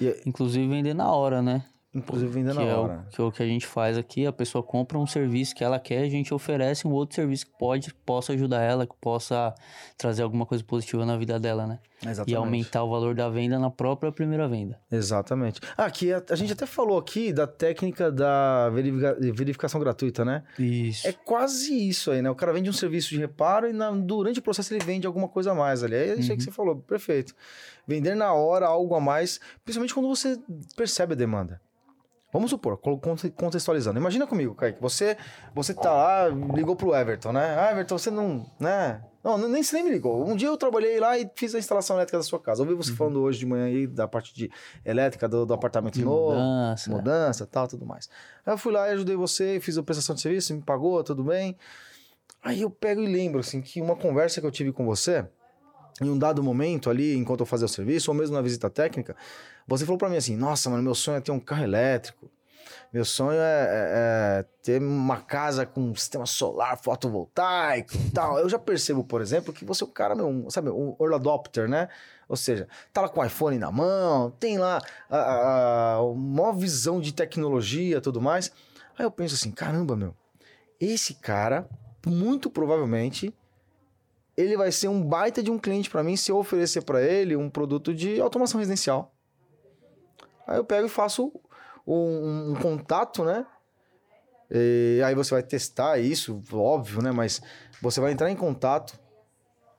E, 0.00 0.20
Inclusive 0.24 0.66
vender 0.68 0.94
na 0.94 1.10
hora, 1.10 1.42
né? 1.42 1.64
Inclusive 1.94 2.32
que 2.32 2.42
na 2.42 2.62
é 2.62 2.74
o, 2.76 2.80
hora. 2.82 3.06
que 3.10 3.20
é 3.20 3.24
o 3.24 3.32
que 3.32 3.42
a 3.42 3.46
gente 3.46 3.66
faz 3.66 3.98
aqui, 3.98 4.26
a 4.26 4.32
pessoa 4.32 4.62
compra 4.62 4.98
um 4.98 5.06
serviço 5.06 5.54
que 5.54 5.64
ela 5.64 5.78
quer, 5.78 6.02
a 6.04 6.08
gente 6.08 6.32
oferece 6.32 6.86
um 6.86 6.92
outro 6.92 7.16
serviço 7.16 7.46
que 7.46 7.52
pode, 7.58 7.92
possa 8.06 8.32
ajudar 8.32 8.62
ela, 8.62 8.86
que 8.86 8.94
possa 9.00 9.52
trazer 9.98 10.22
alguma 10.22 10.46
coisa 10.46 10.62
positiva 10.62 11.04
na 11.04 11.16
vida 11.16 11.38
dela, 11.40 11.66
né? 11.66 11.78
Exatamente. 12.02 12.30
E 12.32 12.34
aumentar 12.34 12.82
o 12.82 12.88
valor 12.90 13.14
da 13.14 13.28
venda 13.28 13.58
na 13.58 13.70
própria 13.70 14.10
primeira 14.10 14.48
venda. 14.48 14.78
Exatamente. 14.90 15.60
Ah, 15.76 15.84
aqui 15.84 16.10
a, 16.12 16.22
a 16.30 16.34
gente 16.34 16.52
até 16.52 16.64
falou 16.64 16.96
aqui 16.96 17.30
da 17.32 17.46
técnica 17.46 18.10
da 18.10 18.70
verifica- 18.70 19.16
verificação 19.34 19.78
gratuita, 19.80 20.24
né? 20.24 20.42
Isso. 20.58 21.06
É 21.06 21.12
quase 21.12 21.74
isso 21.88 22.10
aí, 22.10 22.22
né? 22.22 22.30
O 22.30 22.34
cara 22.34 22.52
vende 22.54 22.70
um 22.70 22.72
serviço 22.72 23.10
de 23.10 23.18
reparo 23.18 23.68
e 23.68 23.72
na- 23.72 23.90
durante 23.90 24.38
o 24.38 24.42
processo 24.42 24.72
ele 24.72 24.82
vende 24.82 25.06
alguma 25.06 25.28
coisa 25.28 25.50
a 25.52 25.54
mais 25.54 25.82
ali. 25.84 25.94
É 25.94 26.14
isso 26.14 26.30
aí 26.30 26.38
que 26.38 26.44
você 26.44 26.50
falou, 26.50 26.76
perfeito. 26.76 27.34
Vender 27.86 28.14
na 28.14 28.32
hora 28.32 28.66
algo 28.66 28.94
a 28.94 29.00
mais, 29.00 29.38
principalmente 29.64 29.92
quando 29.92 30.08
você 30.08 30.38
percebe 30.76 31.12
a 31.12 31.16
demanda. 31.16 31.60
Vamos 32.32 32.50
supor, 32.50 32.78
contextualizando. 32.78 33.98
Imagina 33.98 34.26
comigo, 34.26 34.54
Kaique, 34.54 34.80
você, 34.80 35.16
você 35.54 35.74
tá 35.74 35.92
lá, 35.92 36.28
ligou 36.28 36.76
pro 36.76 36.94
Everton, 36.94 37.32
né? 37.32 37.56
Ah, 37.58 37.72
Everton, 37.72 37.98
você 37.98 38.10
não, 38.10 38.46
né? 38.58 39.02
Não, 39.22 39.36
nem, 39.36 39.62
você 39.62 39.76
nem 39.76 39.84
me 39.84 39.90
ligou. 39.90 40.26
Um 40.26 40.34
dia 40.34 40.48
eu 40.48 40.56
trabalhei 40.56 40.98
lá 40.98 41.18
e 41.18 41.28
fiz 41.34 41.54
a 41.54 41.58
instalação 41.58 41.96
elétrica 41.96 42.16
da 42.18 42.22
sua 42.22 42.40
casa. 42.40 42.62
Ouvi 42.62 42.74
você 42.74 42.92
falando 42.92 43.20
hoje 43.20 43.38
de 43.38 43.46
manhã 43.46 43.66
aí 43.66 43.86
da 43.86 44.08
parte 44.08 44.32
de 44.32 44.50
elétrica 44.84 45.28
do, 45.28 45.44
do 45.44 45.52
apartamento 45.52 45.94
De 45.94 46.04
novo 46.04 46.36
mudança. 46.36 46.90
mudança, 46.90 47.46
tal, 47.46 47.68
tudo 47.68 47.84
mais. 47.84 48.08
Aí 48.46 48.54
eu 48.54 48.58
fui 48.58 48.72
lá 48.72 48.88
e 48.88 48.92
ajudei 48.92 49.16
você, 49.16 49.60
fiz 49.60 49.76
a 49.76 49.82
prestação 49.82 50.14
de 50.14 50.22
serviço, 50.22 50.54
me 50.54 50.62
pagou, 50.62 51.02
tudo 51.04 51.24
bem. 51.24 51.56
Aí 52.42 52.62
eu 52.62 52.70
pego 52.70 53.02
e 53.02 53.06
lembro, 53.06 53.40
assim, 53.40 53.60
que 53.60 53.82
uma 53.82 53.94
conversa 53.94 54.40
que 54.40 54.46
eu 54.46 54.50
tive 54.50 54.72
com 54.72 54.86
você, 54.86 55.26
em 56.00 56.08
um 56.10 56.18
dado 56.18 56.42
momento 56.42 56.88
ali, 56.90 57.16
enquanto 57.16 57.40
eu 57.40 57.46
fazia 57.46 57.66
o 57.66 57.68
serviço, 57.68 58.10
ou 58.10 58.16
mesmo 58.16 58.34
na 58.34 58.42
visita 58.42 58.70
técnica, 58.70 59.14
você 59.66 59.84
falou 59.84 59.98
pra 59.98 60.08
mim 60.08 60.16
assim, 60.16 60.36
nossa, 60.36 60.70
mano, 60.70 60.82
meu 60.82 60.94
sonho 60.94 61.18
é 61.18 61.20
ter 61.20 61.32
um 61.32 61.40
carro 61.40 61.64
elétrico. 61.64 62.30
Meu 62.92 63.04
sonho 63.04 63.38
é, 63.38 63.42
é- 63.42 64.40
é 64.40 64.44
ter 64.62 64.80
uma 64.82 65.18
casa 65.20 65.64
com 65.64 65.94
sistema 65.94 66.26
solar 66.26 66.76
fotovoltaico 66.76 67.94
e 67.94 68.10
tal. 68.10 68.38
Eu 68.38 68.48
já 68.48 68.58
percebo, 68.58 69.04
por 69.04 69.20
exemplo, 69.20 69.52
que 69.52 69.64
você 69.64 69.84
é 69.84 69.86
um 69.86 69.90
cara, 69.90 70.14
meu, 70.14 70.46
sabe, 70.50 70.70
um 70.70 70.96
early 71.00 71.14
adopter, 71.14 71.68
né? 71.68 71.88
Ou 72.28 72.36
seja, 72.36 72.68
tá 72.92 73.00
lá 73.02 73.08
com 73.08 73.20
o 73.20 73.24
iPhone 73.24 73.58
na 73.58 73.70
mão, 73.70 74.30
tem 74.40 74.58
lá 74.58 74.80
a, 75.08 75.16
a, 75.16 75.92
a 75.94 76.02
uma 76.02 76.52
visão 76.52 77.00
de 77.00 77.12
tecnologia 77.12 77.98
e 77.98 78.00
tudo 78.00 78.20
mais. 78.20 78.50
Aí 78.98 79.04
eu 79.04 79.10
penso 79.10 79.34
assim, 79.34 79.50
caramba, 79.52 79.96
meu, 79.96 80.14
esse 80.80 81.14
cara, 81.14 81.68
muito 82.06 82.50
provavelmente, 82.50 83.34
ele 84.40 84.56
vai 84.56 84.72
ser 84.72 84.88
um 84.88 85.02
baita 85.02 85.42
de 85.42 85.50
um 85.50 85.58
cliente 85.58 85.90
pra 85.90 86.02
mim 86.02 86.16
se 86.16 86.30
eu 86.30 86.36
oferecer 86.36 86.82
pra 86.82 87.02
ele 87.02 87.36
um 87.36 87.50
produto 87.50 87.94
de 87.94 88.20
automação 88.20 88.58
residencial. 88.58 89.14
Aí 90.46 90.56
eu 90.56 90.64
pego 90.64 90.86
e 90.86 90.90
faço 90.90 91.32
um, 91.86 92.52
um 92.52 92.54
contato, 92.54 93.24
né? 93.24 93.46
E 94.50 95.00
aí 95.04 95.14
você 95.14 95.32
vai 95.32 95.42
testar 95.42 95.98
isso, 95.98 96.42
óbvio, 96.52 97.00
né? 97.02 97.12
Mas 97.12 97.40
você 97.80 98.00
vai 98.00 98.12
entrar 98.12 98.30
em 98.30 98.36
contato 98.36 98.98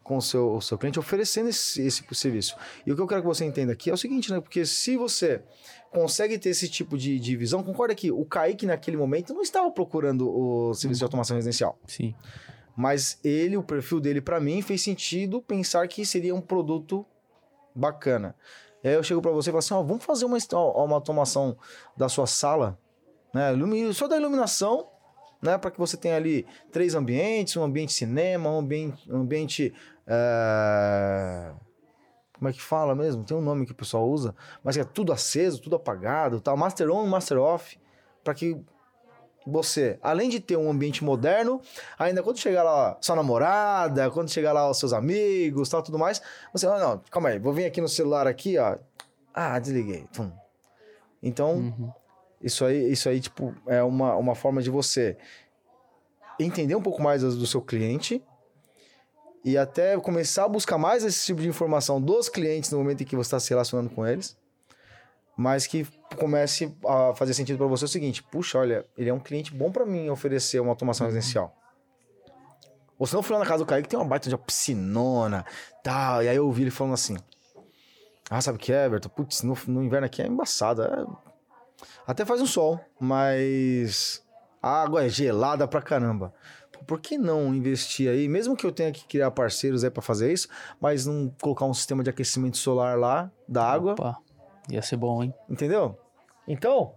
com 0.04 0.18
o 0.18 0.22
seu, 0.22 0.56
o 0.56 0.62
seu 0.62 0.78
cliente 0.78 1.00
oferecendo 1.00 1.50
esse, 1.50 1.82
esse 1.82 2.04
serviço. 2.14 2.56
E 2.86 2.92
o 2.92 2.96
que 2.96 3.02
eu 3.02 3.08
quero 3.08 3.22
que 3.22 3.28
você 3.28 3.46
entenda 3.46 3.74
aqui 3.74 3.90
é 3.90 3.94
o 3.94 3.98
seguinte, 3.98 4.32
né? 4.32 4.40
Porque 4.40 4.66
se 4.66 4.96
você 4.96 5.42
consegue 5.92 6.40
ter 6.40 6.50
esse 6.50 6.70
tipo 6.70 6.98
de, 6.98 7.20
de 7.20 7.36
visão, 7.36 7.64
concorda 7.64 7.94
que 7.94 8.12
o 8.12 8.24
Kaique 8.26 8.66
naquele 8.66 8.98
momento 8.98 9.34
não 9.34 9.42
estava 9.42 9.70
procurando 9.72 10.30
o 10.30 10.74
serviço 10.74 11.00
de 11.00 11.04
automação 11.04 11.36
residencial. 11.36 11.78
Sim. 11.86 12.16
Mas 12.76 13.20
ele, 13.24 13.58
o 13.58 13.64
perfil 13.64 14.00
dele, 14.00 14.22
pra 14.22 14.40
mim, 14.40 14.62
fez 14.62 14.82
sentido 14.82 15.42
pensar 15.42 15.88
que 15.88 16.06
seria 16.06 16.34
um 16.34 16.42
produto 16.42 17.06
bacana. 17.76 18.36
Aí 18.84 18.94
eu 18.94 19.04
chego 19.04 19.22
pra 19.22 19.32
você 19.32 19.50
e 19.50 19.52
falo 19.52 19.60
assim: 19.60 19.74
ó, 19.74 19.84
vamos 19.84 20.04
fazer 20.04 20.26
uma, 20.26 20.38
uma 20.76 20.96
automação 20.96 21.58
da 21.96 22.10
sua 22.10 22.26
sala, 22.26 22.78
né? 23.34 23.52
Só 23.94 24.08
da 24.08 24.18
iluminação, 24.18 24.88
né? 25.42 25.58
Para 25.58 25.72
que 25.72 25.80
você 25.80 25.98
tenha 25.98 26.16
ali 26.16 26.46
três 26.72 26.96
ambientes: 26.96 27.56
um 27.58 27.64
ambiente 27.64 27.94
cinema, 27.94 28.50
um 28.50 28.60
ambiente. 28.60 29.12
Um 29.12 29.22
ambiente 29.22 29.74
eh, 30.08 31.54
Como 32.34 32.50
é 32.50 32.54
que 32.54 32.62
fala 32.62 32.96
mesmo? 32.96 33.24
Tem 33.24 33.38
um 33.38 33.42
nome 33.42 33.66
que 33.66 33.72
o 33.72 33.76
pessoal 33.76 34.10
usa, 34.10 34.36
mas 34.64 34.78
é 34.78 34.84
tudo 34.84 35.14
aceso, 35.14 35.62
tudo 35.62 35.76
apagado, 35.76 36.42
tal. 36.42 36.58
Master 36.58 36.90
on, 36.90 37.06
master 37.06 37.38
off, 37.38 37.80
para 38.24 38.34
que 38.34 38.60
você, 39.46 39.98
além 40.02 40.30
de 40.30 40.40
ter 40.40 40.58
um 40.58 40.70
ambiente 40.70 41.04
moderno, 41.04 41.62
ainda 41.98 42.22
quando 42.22 42.38
chegar 42.38 42.64
lá 42.64 42.98
sua 43.02 43.16
namorada, 43.16 44.10
quando 44.12 44.30
chegar 44.30 44.54
lá 44.54 44.70
os 44.70 44.78
seus 44.78 44.94
amigos, 44.94 45.70
tal, 45.70 45.82
tudo 45.82 45.98
mais, 45.98 46.22
você, 46.54 46.68
ah, 46.68 46.80
não, 46.80 47.02
calma 47.10 47.30
aí, 47.30 47.40
vou 47.40 47.54
vir 47.54 47.66
aqui 47.66 47.82
no 47.82 47.88
celular 47.88 48.28
aqui, 48.28 48.58
ó. 48.58 48.78
Ah, 49.34 49.58
desliguei. 49.60 50.06
Tum. 50.14 50.32
Então, 51.24 51.54
uhum. 51.54 51.92
isso 52.42 52.66
aí, 52.66 52.92
isso 52.92 53.10
aí, 53.10 53.20
tipo, 53.20 53.56
é 53.68 53.82
uma, 53.82 54.16
uma 54.16 54.36
forma 54.36 54.62
de 54.62 54.70
você 54.70 55.18
entender 56.40 56.76
um 56.76 56.82
pouco 56.82 57.02
mais 57.02 57.22
do 57.22 57.46
seu 57.46 57.62
cliente 57.62 58.24
e 59.44 59.58
até 59.58 59.98
começar 60.00 60.46
a 60.46 60.50
buscar 60.50 60.78
mais 60.78 61.04
esse 61.04 61.26
tipo 61.26 61.42
de 61.42 61.48
informação 61.48 62.02
dos 62.02 62.30
clientes 62.30 62.72
no 62.72 62.78
momento 62.78 63.02
em 63.02 63.06
que 63.06 63.16
você 63.16 63.28
está 63.28 63.40
se 63.40 63.50
relacionando 63.50 63.90
com 63.90 64.06
eles 64.06 64.36
mas 65.36 65.66
que 65.66 65.88
comece 66.16 66.76
a 66.86 67.14
fazer 67.16 67.34
sentido 67.34 67.58
para 67.58 67.68
você 67.68 67.86
o 67.86 67.88
seguinte: 67.88 68.24
puxa, 68.24 68.60
olha, 68.60 68.86
ele 68.98 69.10
é 69.10 69.14
um 69.14 69.20
cliente 69.20 69.54
bom 69.54 69.72
para 69.72 69.86
mim 69.86 70.10
oferecer 70.10 70.60
uma 70.60 70.72
automação 70.72 71.08
uhum. 71.08 71.14
residencial. 71.14 71.56
Ou 72.98 73.08
se 73.08 73.16
não 73.16 73.24
fui 73.24 73.34
lá 73.34 73.40
na 73.40 73.46
casa 73.46 73.64
do 73.64 73.68
Kaique, 73.68 73.90
tem 73.90 73.98
uma 73.98 74.06
baita 74.06 74.30
de 74.30 74.36
uma 74.36 74.42
piscinona, 74.42 75.44
tal. 75.84 76.22
E 76.24 76.30
aí 76.30 76.36
eu 76.36 76.46
ouvi 76.46 76.64
ele 76.64 76.72
falando 76.72 76.94
assim: 76.94 77.18
Ah, 78.30 78.42
sabe 78.42 78.58
o 78.58 78.60
que 78.60 78.72
é, 78.72 78.86
Everton? 78.86 79.10
Putz, 79.10 79.42
no, 79.42 79.58
no 79.68 79.84
inverno 79.84 80.06
aqui 80.06 80.22
é 80.22 80.28
embaçado. 80.28 80.84
É... 80.84 81.06
Até 82.06 82.26
faz 82.26 82.42
um 82.42 82.46
sol, 82.46 82.80
mas 83.00 84.24
a 84.62 84.84
água 84.84 85.04
é 85.04 85.10
gelada 85.10 85.68
pra 85.68 85.82
caramba. 85.82 86.34
Por 86.88 87.00
que 87.00 87.18
não 87.18 87.54
investir 87.54 88.10
aí, 88.10 88.28
mesmo 88.28 88.56
que 88.56 88.66
eu 88.66 88.72
tenha 88.72 88.92
que 88.92 89.06
criar 89.06 89.30
parceiros 89.32 89.84
aí 89.84 89.90
para 89.90 90.02
fazer 90.02 90.32
isso, 90.34 90.48
mas 90.80 91.06
não 91.06 91.34
colocar 91.42 91.66
um 91.66 91.74
sistema 91.74 92.04
de 92.04 92.10
aquecimento 92.10 92.58
solar 92.58 92.98
lá 92.98 93.32
da 93.48 93.64
água? 93.64 93.94
Opa 93.94 94.18
Ia 94.72 94.82
ser 94.82 94.96
bom, 94.96 95.22
hein? 95.22 95.34
Entendeu? 95.50 95.98
Então, 96.48 96.94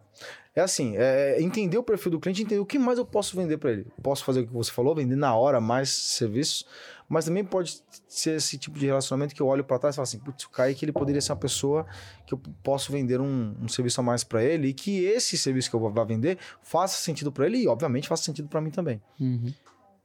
é 0.54 0.60
assim, 0.60 0.96
é, 0.96 1.36
é 1.36 1.42
entender 1.42 1.76
o 1.76 1.82
perfil 1.82 2.12
do 2.12 2.20
cliente, 2.20 2.42
entender 2.42 2.60
o 2.60 2.66
que 2.66 2.78
mais 2.78 2.98
eu 2.98 3.04
posso 3.04 3.36
vender 3.36 3.58
para 3.58 3.72
ele. 3.72 3.86
Posso 4.00 4.24
fazer 4.24 4.40
o 4.40 4.46
que 4.46 4.52
você 4.52 4.70
falou, 4.70 4.94
vender 4.94 5.16
na 5.16 5.34
hora 5.34 5.60
mais 5.60 5.90
serviços, 5.90 6.64
mas 7.08 7.24
também 7.24 7.44
pode 7.44 7.82
ser 8.06 8.36
esse 8.36 8.56
tipo 8.56 8.78
de 8.78 8.86
relacionamento 8.86 9.34
que 9.34 9.42
eu 9.42 9.46
olho 9.46 9.64
para 9.64 9.78
trás 9.78 9.94
e 9.94 9.96
falo 9.96 10.04
assim, 10.04 10.18
putz, 10.18 10.44
o 10.44 10.50
Kaique 10.50 10.84
ele 10.84 10.92
poderia 10.92 11.20
ser 11.20 11.32
uma 11.32 11.38
pessoa 11.38 11.84
que 12.24 12.32
eu 12.32 12.40
posso 12.62 12.92
vender 12.92 13.20
um, 13.20 13.56
um 13.60 13.68
serviço 13.68 14.00
a 14.00 14.04
mais 14.04 14.22
para 14.22 14.42
ele 14.42 14.68
e 14.68 14.72
que 14.72 15.04
esse 15.04 15.36
serviço 15.36 15.68
que 15.68 15.76
eu 15.76 15.80
vou 15.80 15.92
vender 16.06 16.38
faça 16.62 16.96
sentido 16.98 17.32
para 17.32 17.46
ele 17.46 17.58
e, 17.58 17.66
obviamente, 17.66 18.06
faça 18.06 18.22
sentido 18.22 18.48
para 18.48 18.60
mim 18.60 18.70
também. 18.70 19.02
Uhum. 19.20 19.52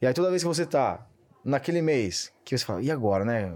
E 0.02 0.08
aí, 0.08 0.14
toda 0.14 0.30
vez 0.32 0.42
que 0.42 0.48
você 0.48 0.66
tá 0.66 1.08
naquele 1.46 1.82
mês, 1.82 2.34
que 2.44 2.58
você 2.58 2.66
fala, 2.66 2.82
e 2.82 2.90
agora, 2.90 3.24
né? 3.24 3.56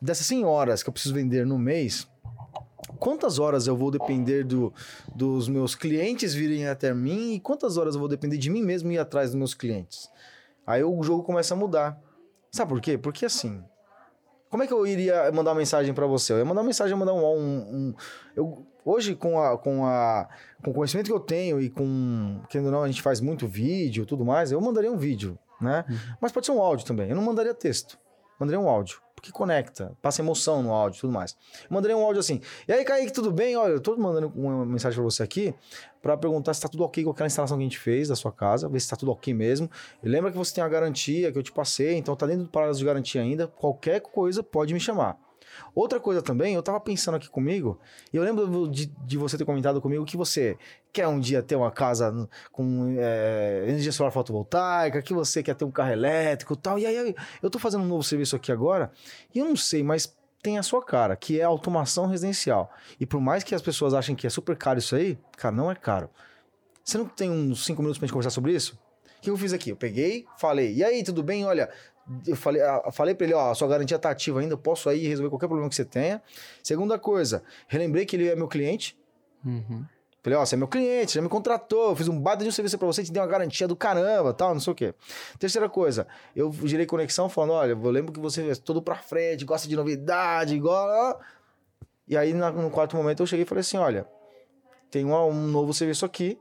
Dessas 0.00 0.26
100 0.26 0.44
horas 0.44 0.82
que 0.82 0.88
eu 0.88 0.92
preciso 0.92 1.14
vender 1.14 1.44
no 1.44 1.58
mês, 1.58 2.06
quantas 2.98 3.38
horas 3.38 3.66
eu 3.66 3.76
vou 3.76 3.90
depender 3.90 4.44
do, 4.44 4.72
dos 5.14 5.48
meus 5.48 5.74
clientes 5.74 6.34
virem 6.34 6.66
até 6.66 6.92
mim 6.92 7.34
e 7.34 7.40
quantas 7.40 7.76
horas 7.76 7.94
eu 7.94 8.00
vou 8.00 8.08
depender 8.08 8.36
de 8.36 8.50
mim 8.50 8.62
mesmo 8.62 8.90
ir 8.90 8.98
atrás 8.98 9.30
dos 9.30 9.36
meus 9.36 9.54
clientes. 9.54 10.08
Aí 10.66 10.82
o 10.82 11.02
jogo 11.02 11.22
começa 11.22 11.54
a 11.54 11.56
mudar. 11.56 11.98
Sabe 12.50 12.70
por 12.70 12.80
quê? 12.80 12.98
Porque 12.98 13.24
assim, 13.24 13.62
como 14.50 14.62
é 14.62 14.66
que 14.66 14.72
eu 14.72 14.86
iria 14.86 15.30
mandar 15.32 15.50
uma 15.52 15.58
mensagem 15.58 15.92
para 15.94 16.06
você? 16.06 16.32
Eu 16.32 16.38
ia 16.38 16.44
mandar 16.44 16.60
uma 16.60 16.66
mensagem, 16.66 16.96
mandar 16.96 17.14
um, 17.14 17.24
um, 17.24 17.58
um 17.58 17.94
eu, 18.34 18.66
hoje 18.84 19.14
com 19.14 19.40
a, 19.40 19.56
com 19.58 19.84
a 19.86 20.28
com 20.62 20.70
o 20.70 20.74
conhecimento 20.74 21.06
que 21.06 21.12
eu 21.12 21.20
tenho 21.20 21.60
e 21.60 21.68
com 21.70 22.40
querendo 22.48 22.66
ou 22.66 22.72
não 22.72 22.82
a 22.82 22.86
gente 22.86 23.02
faz 23.02 23.20
muito 23.20 23.46
vídeo, 23.46 24.06
tudo 24.06 24.24
mais, 24.24 24.50
eu 24.50 24.60
mandaria 24.60 24.90
um 24.90 24.96
vídeo, 24.96 25.38
né? 25.60 25.84
Uhum. 25.88 25.96
Mas 26.20 26.32
pode 26.32 26.46
ser 26.46 26.52
um 26.52 26.60
áudio 26.60 26.86
também. 26.86 27.08
Eu 27.08 27.16
não 27.16 27.22
mandaria 27.22 27.54
texto. 27.54 27.98
Mandaria 28.38 28.60
um 28.60 28.68
áudio 28.68 29.00
porque 29.18 29.32
conecta, 29.32 29.96
passa 30.00 30.22
emoção 30.22 30.62
no 30.62 30.72
áudio 30.72 30.98
e 30.98 31.00
tudo 31.00 31.12
mais. 31.12 31.36
Eu 31.62 31.74
mandaria 31.74 31.96
um 31.96 32.02
áudio 32.02 32.20
assim, 32.20 32.40
e 32.66 32.72
aí, 32.72 32.84
Kaique, 32.84 33.12
tudo 33.12 33.30
bem? 33.32 33.56
Olha, 33.56 33.72
eu 33.72 33.80
tô 33.80 33.96
mandando 33.96 34.32
uma 34.34 34.64
mensagem 34.64 34.96
para 34.96 35.04
você 35.04 35.22
aqui 35.22 35.54
para 36.00 36.16
perguntar 36.16 36.54
se 36.54 36.60
tá 36.60 36.68
tudo 36.68 36.84
ok 36.84 37.02
com 37.04 37.10
aquela 37.10 37.26
instalação 37.26 37.56
que 37.56 37.62
a 37.62 37.66
gente 37.66 37.78
fez 37.78 38.08
da 38.08 38.16
sua 38.16 38.32
casa, 38.32 38.68
ver 38.68 38.80
se 38.80 38.88
tá 38.88 38.96
tudo 38.96 39.10
ok 39.10 39.34
mesmo. 39.34 39.68
E 40.02 40.08
lembra 40.08 40.30
que 40.30 40.38
você 40.38 40.54
tem 40.54 40.62
a 40.62 40.68
garantia 40.68 41.32
que 41.32 41.38
eu 41.38 41.42
te 41.42 41.52
passei, 41.52 41.96
então 41.96 42.14
tá 42.14 42.26
dentro 42.26 42.44
do 42.44 42.48
prazo 42.48 42.78
de 42.78 42.84
garantia 42.84 43.20
ainda, 43.20 43.48
qualquer 43.48 44.00
coisa 44.00 44.42
pode 44.42 44.72
me 44.72 44.80
chamar. 44.80 45.18
Outra 45.74 46.00
coisa 46.00 46.22
também, 46.22 46.54
eu 46.54 46.62
tava 46.62 46.80
pensando 46.80 47.16
aqui 47.16 47.28
comigo, 47.28 47.78
e 48.12 48.16
eu 48.16 48.22
lembro 48.22 48.68
de, 48.68 48.86
de 48.86 49.16
você 49.16 49.36
ter 49.36 49.44
comentado 49.44 49.80
comigo 49.80 50.04
que 50.04 50.16
você 50.16 50.56
quer 50.92 51.06
um 51.06 51.20
dia 51.20 51.42
ter 51.42 51.56
uma 51.56 51.70
casa 51.70 52.28
com 52.50 52.96
é, 52.98 53.64
energia 53.68 53.92
solar 53.92 54.12
fotovoltaica, 54.12 55.02
que 55.02 55.14
você 55.14 55.42
quer 55.42 55.54
ter 55.54 55.64
um 55.64 55.70
carro 55.70 55.92
elétrico 55.92 56.54
e 56.54 56.56
tal. 56.56 56.78
E 56.78 56.86
aí 56.86 57.14
eu 57.42 57.50
tô 57.50 57.58
fazendo 57.58 57.84
um 57.84 57.88
novo 57.88 58.02
serviço 58.02 58.36
aqui 58.36 58.50
agora, 58.50 58.90
e 59.34 59.38
eu 59.38 59.44
não 59.44 59.56
sei, 59.56 59.82
mas 59.82 60.16
tem 60.42 60.58
a 60.58 60.62
sua 60.62 60.84
cara, 60.84 61.16
que 61.16 61.40
é 61.40 61.44
automação 61.44 62.06
residencial. 62.06 62.70
E 62.98 63.06
por 63.06 63.20
mais 63.20 63.42
que 63.42 63.54
as 63.54 63.62
pessoas 63.62 63.94
achem 63.94 64.14
que 64.14 64.26
é 64.26 64.30
super 64.30 64.56
caro 64.56 64.78
isso 64.78 64.94
aí, 64.94 65.18
cara, 65.36 65.54
não 65.54 65.70
é 65.70 65.74
caro. 65.74 66.08
Você 66.84 66.96
não 66.96 67.06
tem 67.06 67.30
uns 67.30 67.64
5 67.66 67.82
minutos 67.82 67.98
pra 67.98 68.06
gente 68.06 68.12
conversar 68.12 68.30
sobre 68.30 68.52
isso? 68.52 68.78
O 69.18 69.20
que 69.20 69.30
eu 69.30 69.36
fiz 69.36 69.52
aqui? 69.52 69.70
Eu 69.70 69.76
peguei, 69.76 70.24
falei, 70.38 70.72
e 70.72 70.84
aí, 70.84 71.02
tudo 71.02 71.22
bem? 71.22 71.44
Olha, 71.44 71.68
eu 72.26 72.36
falei, 72.36 72.62
ah, 72.62 72.90
falei 72.92 73.14
para 73.14 73.26
ele, 73.26 73.34
ó, 73.34 73.50
a 73.50 73.54
sua 73.54 73.68
garantia 73.68 73.98
tá 73.98 74.10
ativa 74.10 74.40
ainda, 74.40 74.54
eu 74.54 74.58
posso 74.58 74.88
aí 74.88 75.06
resolver 75.06 75.30
qualquer 75.30 75.46
problema 75.46 75.68
que 75.68 75.74
você 75.74 75.84
tenha. 75.84 76.22
Segunda 76.62 76.98
coisa, 76.98 77.42
relembrei 77.66 78.06
que 78.06 78.16
ele 78.16 78.28
é 78.28 78.34
meu 78.34 78.48
cliente. 78.48 78.98
Uhum. 79.44 79.84
Falei, 80.22 80.38
ó, 80.38 80.44
você 80.44 80.56
é 80.56 80.58
meu 80.58 80.68
cliente, 80.68 81.14
já 81.14 81.22
me 81.22 81.28
contratou, 81.28 81.90
eu 81.90 81.96
fiz 81.96 82.08
um 82.08 82.20
baita 82.20 82.42
de 82.42 82.48
um 82.48 82.52
serviço 82.52 82.76
para 82.76 82.86
você, 82.86 83.04
te 83.04 83.12
dei 83.12 83.22
uma 83.22 83.28
garantia 83.28 83.68
do 83.68 83.76
caramba, 83.76 84.34
tal, 84.34 84.52
não 84.52 84.60
sei 84.60 84.72
o 84.72 84.76
quê. 84.76 84.94
Terceira 85.38 85.68
coisa, 85.68 86.06
eu 86.34 86.52
girei 86.64 86.86
conexão 86.86 87.28
falando, 87.28 87.52
olha, 87.52 87.72
eu 87.72 87.90
lembro 87.90 88.12
que 88.12 88.20
você 88.20 88.50
é 88.50 88.54
todo 88.54 88.82
pra 88.82 88.96
frente, 88.96 89.44
gosta 89.44 89.68
de 89.68 89.76
novidade, 89.76 90.54
igual... 90.54 91.20
E 92.06 92.16
aí, 92.16 92.32
no 92.32 92.70
quarto 92.70 92.96
momento, 92.96 93.22
eu 93.22 93.26
cheguei 93.26 93.44
e 93.44 93.46
falei 93.46 93.60
assim, 93.60 93.76
olha, 93.76 94.06
tem 94.90 95.04
um, 95.04 95.14
um 95.14 95.46
novo 95.46 95.74
serviço 95.74 96.06
aqui 96.06 96.38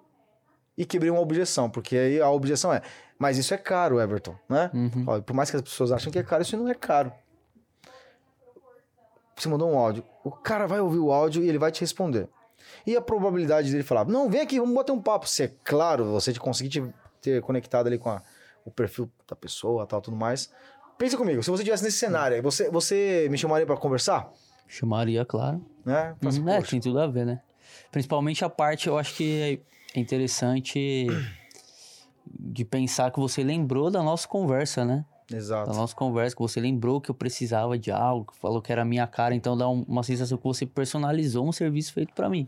e 0.77 0.86
quebrei 0.86 1.10
uma 1.10 1.19
objeção, 1.19 1.69
porque 1.69 1.98
aí 1.98 2.22
a 2.22 2.29
objeção 2.29 2.72
é, 2.72 2.81
mas 3.17 3.38
isso 3.38 3.53
é 3.53 3.57
caro, 3.57 4.00
Everton, 4.00 4.36
né? 4.48 4.69
Uhum. 4.74 5.22
por 5.22 5.34
mais 5.34 5.50
que 5.50 5.55
as 5.55 5.62
pessoas 5.62 5.91
achem 5.91 6.12
que 6.12 6.19
é 6.19 6.24
caro, 6.24 6.43
isso 6.43 6.55
não 6.55 6.69
é 6.69 6.75
caro. 6.75 7.12
Você 9.36 9.50
mandou 9.50 9.72
um 9.72 9.77
áudio. 9.77 10.03
O 10.24 10.31
cara 10.31 10.65
vai 10.65 10.79
ouvir 10.79 10.98
o 10.98 11.12
áudio 11.12 11.43
e 11.43 11.50
ele 11.50 11.60
vai 11.60 11.72
te 11.72 11.81
responder. 11.81 12.27
E 12.86 12.96
a 12.96 13.01
probabilidade 13.01 13.72
dele 13.72 13.84
falar, 13.84 14.05
não, 14.05 14.29
vem 14.29 14.41
aqui, 14.41 14.60
vamos 14.60 14.75
bater 14.75 14.91
um 14.91 15.01
papo. 15.01 15.27
Se 15.27 15.43
é 15.43 15.53
claro, 15.63 16.05
você 16.05 16.34
conseguir 16.34 16.69
te 16.69 16.93
ter 17.22 17.41
conectado 17.41 17.88
ali 17.88 17.98
com 17.98 18.10
a, 18.10 18.22
o 18.65 18.72
perfil 18.72 19.10
da 19.27 19.36
pessoa, 19.36 19.86
tal, 19.86 20.01
tudo 20.01 20.17
mais. 20.17 20.51
Pensa 20.98 21.15
comigo, 21.15 21.43
se 21.43 21.50
você 21.51 21.62
estivesse 21.62 21.84
nesse 21.84 21.98
cenário, 21.98 22.41
você, 22.41 22.69
você 22.69 23.27
me 23.29 23.38
chamaria 23.38 23.65
para 23.65 23.77
conversar? 23.77 24.31
Chamaria, 24.67 25.24
claro. 25.24 25.63
Né? 25.86 26.15
Mas, 26.19 26.38
hum, 26.38 26.50
é, 26.50 26.62
tem 26.62 26.79
tudo 26.79 27.00
a 27.00 27.07
ver, 27.07 27.25
né? 27.25 27.41
Principalmente 27.91 28.43
a 28.43 28.50
parte, 28.50 28.88
eu 28.88 28.98
acho 28.98 29.15
que 29.15 29.62
interessante 30.00 31.08
de 32.39 32.66
pensar 32.66 33.12
que 33.12 33.20
você 33.20 33.44
lembrou 33.44 33.89
da 33.89 34.04
nossa 34.04 34.27
conversa, 34.27 34.84
né? 34.86 35.06
Exato. 35.32 35.70
Da 35.70 35.75
nossa 35.75 35.96
conversa, 35.96 36.36
que 36.36 36.42
você 36.42 36.60
lembrou 36.60 37.01
que 37.01 37.12
eu 37.12 37.16
precisava 37.16 37.77
de 37.77 37.92
algo, 37.92 38.32
que 38.32 38.38
falou 38.38 38.62
que 38.62 38.72
era 38.72 38.84
a 38.84 38.86
minha 38.86 39.06
cara, 39.06 39.36
então 39.36 39.58
dá 39.58 39.68
uma 39.68 40.04
sensação 40.04 40.38
que 40.38 40.44
você 40.44 40.66
personalizou 40.66 41.48
um 41.48 41.51
serviço 41.51 41.94
feito 41.94 42.13
para 42.13 42.30
mim. 42.30 42.48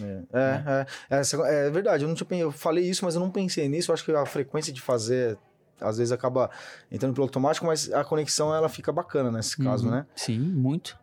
É, 0.00 0.22
é, 0.32 0.86
é, 1.10 1.20
é, 1.20 1.66
é, 1.66 1.70
verdade, 1.70 2.04
eu 2.04 2.08
não 2.08 2.14
tinha, 2.14 2.40
eu 2.40 2.52
falei 2.52 2.88
isso, 2.88 3.04
mas 3.04 3.14
eu 3.14 3.20
não 3.20 3.30
pensei 3.30 3.68
nisso, 3.68 3.90
eu 3.90 3.94
acho 3.94 4.04
que 4.04 4.12
a 4.12 4.24
frequência 4.24 4.72
de 4.72 4.80
fazer 4.80 5.36
às 5.80 5.98
vezes 5.98 6.12
acaba 6.12 6.48
entrando 6.90 7.12
pelo 7.12 7.24
automático, 7.24 7.66
mas 7.66 7.92
a 7.92 8.04
conexão 8.04 8.54
ela 8.54 8.68
fica 8.68 8.92
bacana 8.92 9.30
nesse 9.30 9.58
uhum. 9.58 9.66
caso, 9.66 9.90
né? 9.90 10.06
Sim, 10.14 10.38
muito. 10.38 10.98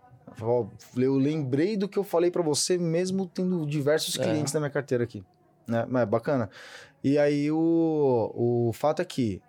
Eu 0.96 1.16
lembrei 1.16 1.76
do 1.76 1.88
que 1.88 2.00
eu 2.00 2.04
falei 2.04 2.32
para 2.32 2.42
você, 2.42 2.78
mesmo 2.78 3.28
tendo 3.28 3.66
diversos 3.66 4.18
é. 4.18 4.24
clientes 4.24 4.54
na 4.54 4.62
minha 4.62 4.70
carteira 4.70 5.04
aqui. 5.04 5.24
Né? 5.70 5.86
Mas 5.88 6.04
é 6.04 6.06
bacana. 6.06 6.50
E 7.04 7.18
aí 7.18 7.52
o, 7.52 8.32
o 8.36 8.74
fato 8.74 9.02
é 9.02 9.06
que 9.06 9.42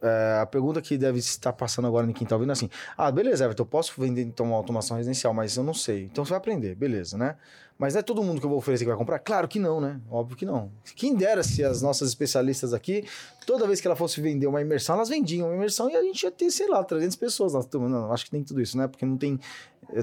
é, 0.00 0.38
a 0.40 0.46
pergunta 0.46 0.80
que 0.80 0.96
deve 0.96 1.18
estar 1.18 1.52
passando 1.52 1.86
agora 1.86 2.08
em 2.08 2.12
quem 2.12 2.24
está 2.24 2.36
ouvindo 2.36 2.50
é 2.50 2.52
assim: 2.52 2.70
ah, 2.96 3.10
beleza, 3.10 3.44
Everton, 3.44 3.62
eu 3.62 3.66
posso 3.66 4.00
vender 4.00 4.22
então 4.22 4.46
uma 4.46 4.56
automação 4.56 4.96
residencial, 4.96 5.34
mas 5.34 5.56
eu 5.56 5.64
não 5.64 5.74
sei. 5.74 6.04
Então 6.04 6.24
você 6.24 6.30
vai 6.30 6.38
aprender, 6.38 6.74
beleza, 6.74 7.18
né? 7.18 7.36
Mas 7.78 7.94
não 7.94 8.00
é 8.00 8.02
todo 8.02 8.22
mundo 8.24 8.40
que 8.40 8.46
eu 8.46 8.50
vou 8.50 8.58
oferecer 8.58 8.84
que 8.84 8.88
vai 8.88 8.98
comprar? 8.98 9.20
Claro 9.20 9.46
que 9.46 9.60
não, 9.60 9.80
né? 9.80 10.00
Óbvio 10.10 10.36
que 10.36 10.44
não. 10.44 10.72
Quem 10.96 11.14
dera 11.14 11.44
se 11.44 11.62
as 11.62 11.80
nossas 11.80 12.08
especialistas 12.08 12.74
aqui, 12.74 13.04
toda 13.46 13.68
vez 13.68 13.80
que 13.80 13.86
ela 13.86 13.94
fosse 13.94 14.20
vender 14.20 14.48
uma 14.48 14.60
imersão, 14.60 14.96
elas 14.96 15.08
vendiam 15.08 15.46
uma 15.46 15.54
imersão 15.54 15.88
e 15.88 15.94
a 15.94 16.02
gente 16.02 16.24
ia 16.24 16.30
ter, 16.30 16.50
sei 16.50 16.66
lá, 16.66 16.82
300 16.82 17.14
pessoas. 17.16 17.52
Não, 17.52 17.88
não 17.88 18.12
acho 18.12 18.26
que 18.26 18.32
nem 18.32 18.42
tudo 18.42 18.60
isso, 18.60 18.76
né? 18.76 18.88
Porque 18.88 19.06
não 19.06 19.16
tem 19.16 19.38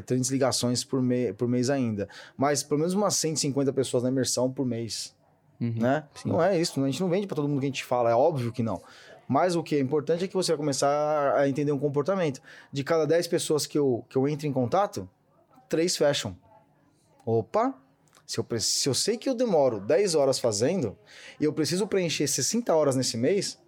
300 0.06 0.30
é, 0.30 0.34
ligações 0.34 0.86
por, 0.86 1.02
me, 1.02 1.34
por 1.34 1.50
mês 1.50 1.70
ainda. 1.70 2.08
Mas 2.38 2.64
pelo 2.64 2.80
menos 2.80 2.94
umas 2.94 3.16
150 3.16 3.74
pessoas 3.74 4.04
na 4.04 4.10
imersão 4.10 4.50
por 4.50 4.66
mês. 4.66 5.15
Uhum, 5.60 5.76
né? 5.78 6.04
Não 6.26 6.42
é 6.42 6.60
isso, 6.60 6.84
a 6.84 6.86
gente 6.86 7.02
não 7.02 7.10
vende 7.10 7.28
para 7.28 7.36
todo 7.36 7.48
mundo 7.48 7.60
que 7.60 7.66
a 7.66 7.70
gente 7.70 7.84
fala, 7.84 8.10
é 8.10 8.16
óbvio 8.16 8.52
que 8.52 8.62
não. 8.62 8.82
Mas 9.28 9.56
o 9.56 9.64
que 9.64 9.76
é 9.76 9.80
importante 9.80 10.24
é 10.26 10.28
que 10.28 10.34
você 10.34 10.52
vai 10.52 10.58
começar 10.58 11.36
a 11.36 11.50
entender 11.50 11.72
um 11.72 11.80
comportamento. 11.80 12.42
De 12.72 12.84
cada 12.84 13.08
10 13.08 13.28
pessoas 13.28 13.66
que 13.66 13.78
eu, 13.78 14.06
que 14.10 14.16
eu 14.16 14.28
entro 14.28 14.46
em 14.46 14.54
contato, 14.54 15.10
3 15.68 15.98
fecham. 15.98 16.38
Opa! 17.26 17.74
Se 18.26 18.40
eu, 18.40 18.46
se 18.60 18.90
eu 18.90 18.94
sei 18.94 19.18
que 19.18 19.30
eu 19.30 19.36
demoro 19.36 19.80
10 19.80 20.16
horas 20.16 20.40
fazendo 20.40 20.98
e 21.40 21.44
eu 21.44 21.54
preciso 21.54 21.88
preencher 21.88 22.28
60 22.28 22.74
horas 22.74 22.96
nesse 22.96 23.18
mês, 23.18 23.60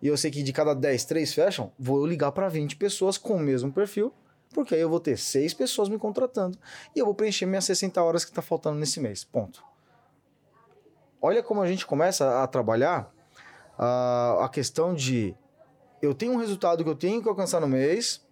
e 0.00 0.06
eu 0.06 0.16
sei 0.16 0.30
que 0.30 0.42
de 0.42 0.52
cada 0.52 0.74
10, 0.74 1.04
3 1.04 1.34
fecham, 1.34 1.72
vou 1.78 2.06
ligar 2.06 2.30
para 2.32 2.48
20 2.48 2.76
pessoas 2.76 3.18
com 3.18 3.34
o 3.34 3.40
mesmo 3.40 3.72
perfil, 3.72 4.12
porque 4.54 4.74
aí 4.74 4.80
eu 4.80 4.88
vou 4.88 5.00
ter 5.00 5.18
6 5.18 5.54
pessoas 5.54 5.88
me 5.88 5.98
contratando 5.98 6.56
e 6.94 7.00
eu 7.00 7.04
vou 7.04 7.14
preencher 7.14 7.46
minhas 7.46 7.64
60 7.64 8.02
horas 8.02 8.24
que 8.24 8.30
está 8.30 8.42
faltando 8.42 8.78
nesse 8.78 9.00
mês. 9.00 9.24
Ponto 9.24 9.62
olha 11.26 11.42
como 11.42 11.60
a 11.60 11.66
gente 11.66 11.84
começa 11.84 12.42
a 12.42 12.46
trabalhar 12.46 13.12
a, 13.76 14.44
a 14.44 14.48
questão 14.48 14.94
de 14.94 15.34
eu 16.00 16.14
tenho 16.14 16.32
um 16.32 16.36
resultado 16.36 16.84
que 16.84 16.90
eu 16.90 16.94
tenho 16.94 17.22
que 17.22 17.28
alcançar 17.28 17.60
no 17.60 17.66
mês. 17.66 18.24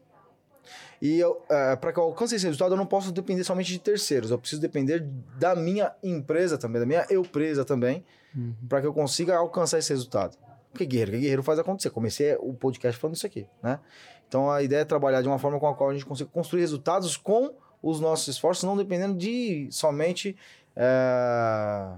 E 1.03 1.21
é, 1.51 1.77
para 1.77 1.93
que 1.93 1.99
eu 1.99 2.05
alcance 2.05 2.35
esse 2.35 2.47
resultado, 2.47 2.73
eu 2.73 2.77
não 2.79 2.87
posso 2.87 3.13
depender 3.13 3.45
somente 3.45 3.73
de 3.73 3.79
terceiros. 3.79 4.31
Eu 4.31 4.39
preciso 4.39 4.61
depender 4.61 5.01
da 5.39 5.55
minha 5.55 5.93
empresa 6.03 6.57
também, 6.57 6.81
da 6.81 6.87
minha 6.87 7.07
empresa 7.11 7.65
também, 7.65 8.05
uhum. 8.35 8.55
para 8.69 8.81
que 8.81 8.87
eu 8.87 8.95
consiga 8.95 9.37
alcançar 9.37 9.79
esse 9.79 9.91
resultado. 9.93 10.39
Porque 10.71 10.87
guerreiro, 10.87 11.13
que 11.13 11.19
guerreiro 11.19 11.43
faz 11.43 11.59
acontecer. 11.59 11.91
Comecei 11.91 12.37
o 12.41 12.55
podcast 12.55 12.99
falando 12.99 13.17
isso 13.17 13.27
aqui, 13.27 13.47
né? 13.63 13.81
Então 14.27 14.51
a 14.51 14.63
ideia 14.63 14.81
é 14.81 14.85
trabalhar 14.85 15.21
de 15.21 15.29
uma 15.29 15.39
forma 15.39 15.61
com 15.61 15.69
a 15.69 15.75
qual 15.75 15.91
a 15.91 15.93
gente 15.93 16.07
consiga 16.07 16.31
construir 16.31 16.61
resultados 16.61 17.17
com 17.17 17.55
os 17.83 18.01
nossos 18.01 18.29
esforços, 18.29 18.65
não 18.65 18.77
dependendo 18.77 19.15
de 19.15 19.69
somente 19.71 20.37
é, 20.75 21.97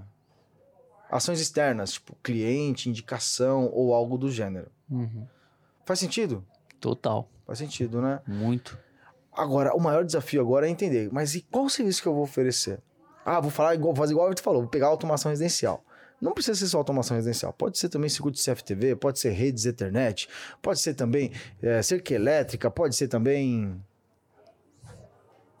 ações 1.09 1.39
externas, 1.39 1.93
tipo 1.93 2.15
cliente, 2.23 2.89
indicação 2.89 3.69
ou 3.73 3.93
algo 3.93 4.17
do 4.17 4.29
gênero. 4.29 4.69
Uhum. 4.89 5.25
Faz 5.85 5.99
sentido? 5.99 6.45
Total. 6.79 7.29
Faz 7.45 7.59
sentido, 7.59 8.01
né? 8.01 8.19
Muito. 8.27 8.77
Agora, 9.31 9.73
o 9.75 9.79
maior 9.79 10.03
desafio 10.03 10.41
agora 10.41 10.67
é 10.67 10.69
entender, 10.69 11.09
mas 11.11 11.35
e 11.35 11.41
qual 11.41 11.69
serviço 11.69 12.01
que 12.01 12.07
eu 12.07 12.13
vou 12.13 12.23
oferecer? 12.23 12.79
Ah, 13.23 13.39
vou 13.39 13.51
falar 13.51 13.75
igual, 13.75 13.95
fazer 13.95 14.13
igual 14.13 14.27
a 14.27 14.29
gente 14.31 14.41
falou, 14.41 14.61
vou 14.61 14.69
pegar 14.69 14.87
automação 14.87 15.29
residencial. 15.29 15.83
Não 16.19 16.31
precisa 16.31 16.57
ser 16.57 16.67
só 16.67 16.79
automação 16.79 17.15
residencial. 17.15 17.53
Pode 17.53 17.77
ser 17.77 17.89
também 17.89 18.09
circuito 18.09 18.37
de 18.37 18.43
CFTV, 18.43 18.95
pode 18.95 19.19
ser 19.19 19.29
redes 19.31 19.65
Ethernet, 19.65 20.27
pode 20.61 20.79
ser 20.79 20.95
também 20.95 21.31
é, 21.61 21.81
cerca 21.81 22.13
elétrica, 22.13 22.71
pode 22.71 22.95
ser 22.95 23.07
também. 23.07 23.79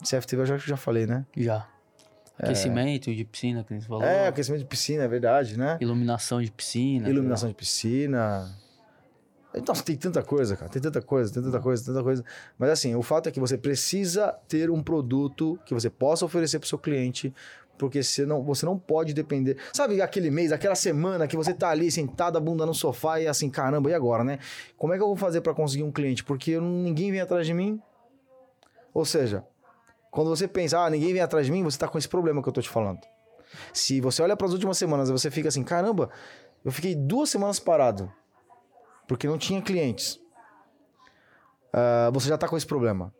CFTV 0.03 0.41
eu 0.43 0.45
já, 0.45 0.57
já 0.57 0.77
falei, 0.77 1.05
né? 1.05 1.25
Já. 1.35 1.67
Aquecimento 2.39 3.09
é... 3.09 3.13
de 3.13 3.25
piscina, 3.25 3.63
que 3.63 3.73
você 3.73 3.87
falou. 3.87 4.03
É, 4.03 4.27
aquecimento 4.27 4.61
de 4.61 4.67
piscina, 4.67 5.03
é 5.03 5.07
verdade, 5.07 5.57
né? 5.57 5.77
Iluminação 5.81 6.41
de 6.41 6.51
piscina. 6.51 7.09
Iluminação 7.09 7.49
de 7.49 7.55
piscina. 7.55 8.55
Então, 9.55 9.73
tem 9.73 9.95
tanta 9.95 10.21
coisa, 10.21 10.55
cara. 10.55 10.69
Tem 10.69 10.81
tanta 10.81 11.01
coisa, 11.01 11.33
tem 11.33 11.41
tanta 11.41 11.59
coisa, 11.59 11.83
tanta 11.83 12.03
coisa. 12.03 12.23
Mas 12.57 12.69
assim, 12.69 12.95
o 12.95 13.01
fato 13.01 13.27
é 13.27 13.31
que 13.31 13.39
você 13.39 13.57
precisa 13.57 14.37
ter 14.47 14.69
um 14.69 14.83
produto 14.83 15.59
que 15.65 15.73
você 15.73 15.89
possa 15.89 16.25
oferecer 16.25 16.59
para 16.59 16.65
o 16.65 16.69
seu 16.69 16.77
cliente, 16.77 17.33
porque 17.77 18.03
você 18.03 18.25
não, 18.25 18.43
você 18.43 18.65
não 18.65 18.77
pode 18.77 19.13
depender. 19.13 19.57
Sabe 19.73 20.01
aquele 20.01 20.29
mês, 20.29 20.51
aquela 20.51 20.75
semana 20.75 21.27
que 21.27 21.35
você 21.35 21.53
tá 21.53 21.69
ali 21.69 21.89
sentado, 21.91 22.37
a 22.37 22.41
bunda 22.41 22.65
no 22.65 22.73
sofá 22.73 23.19
e 23.19 23.27
assim, 23.27 23.49
caramba, 23.49 23.89
e 23.89 23.93
agora, 23.93 24.23
né? 24.23 24.39
Como 24.77 24.93
é 24.93 24.97
que 24.97 25.03
eu 25.03 25.07
vou 25.07 25.15
fazer 25.15 25.41
para 25.41 25.53
conseguir 25.53 25.83
um 25.83 25.91
cliente? 25.91 26.23
Porque 26.23 26.59
ninguém 26.59 27.11
vem 27.11 27.21
atrás 27.21 27.47
de 27.47 27.53
mim. 27.53 27.81
Ou 28.93 29.05
seja, 29.05 29.43
quando 30.17 30.29
você 30.29 30.47
pensa, 30.47 30.79
ah, 30.79 30.89
ninguém 30.89 31.13
vem 31.13 31.21
atrás 31.21 31.45
de 31.45 31.51
mim, 31.51 31.61
você 31.61 31.77
tá 31.77 31.87
com 31.87 31.95
esse 31.95 32.09
problema 32.09 32.41
que 32.41 32.49
eu 32.49 32.51
tô 32.51 32.59
te 32.59 32.67
falando. 32.67 33.01
Se 33.71 34.01
você 34.01 34.23
olha 34.23 34.35
para 34.35 34.47
as 34.47 34.53
últimas 34.53 34.75
semanas 34.75 35.11
você 35.11 35.29
fica 35.29 35.47
assim, 35.47 35.63
caramba, 35.63 36.09
eu 36.65 36.71
fiquei 36.71 36.95
duas 36.95 37.29
semanas 37.29 37.59
parado 37.59 38.11
porque 39.07 39.27
não 39.27 39.37
tinha 39.37 39.61
clientes. 39.61 40.19
Uh, 41.71 42.11
você 42.11 42.29
já 42.29 42.33
está 42.33 42.47
com 42.47 42.57
esse 42.57 42.65
problema. 42.65 43.13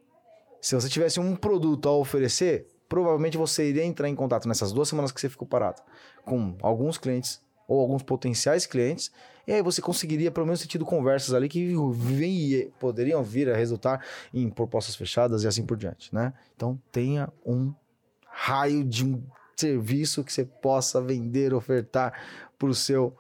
Se 0.60 0.74
você 0.74 0.90
tivesse 0.90 1.20
um 1.20 1.36
produto 1.36 1.88
a 1.88 1.92
oferecer, 1.96 2.66
provavelmente 2.90 3.38
você 3.38 3.70
iria 3.70 3.86
entrar 3.86 4.10
em 4.10 4.16
contato 4.16 4.48
nessas 4.48 4.72
duas 4.72 4.90
semanas 4.90 5.12
que 5.12 5.22
você 5.22 5.30
ficou 5.30 5.48
parado 5.48 5.84
com 6.26 6.58
alguns 6.64 6.98
clientes 6.98 7.40
ou 7.68 7.80
alguns 7.80 8.04
potenciais 8.04 8.66
clientes, 8.66 9.12
e 9.46 9.54
aí 9.54 9.62
você 9.62 9.82
conseguiria 9.82 10.32
pelo 10.32 10.46
menos 10.46 10.62
ter 10.62 10.68
tido 10.68 10.86
conversas 10.86 11.34
ali 11.34 11.48
que 11.48 11.74
vem, 11.94 12.72
poderiam 12.80 13.24
vir 13.24 13.50
a 13.50 13.56
resultar 13.56 14.06
em 14.34 14.50
propostas 14.50 14.96
fechadas 14.96 15.44
e 15.44 15.48
assim 15.48 15.66
por 15.66 15.78
diante, 15.78 16.14
né? 16.14 16.34
Então 16.56 16.80
tenha 16.92 17.32
um 17.46 17.74
raio 18.30 18.84
de 18.84 19.06
um 19.06 19.24
serviço 19.56 20.24
que 20.24 20.32
você 20.32 20.46
possa 20.46 21.02
vender, 21.02 21.54
ofertar 21.54 22.14
para 22.58 22.70
o 22.70 22.76
seu 22.76 23.16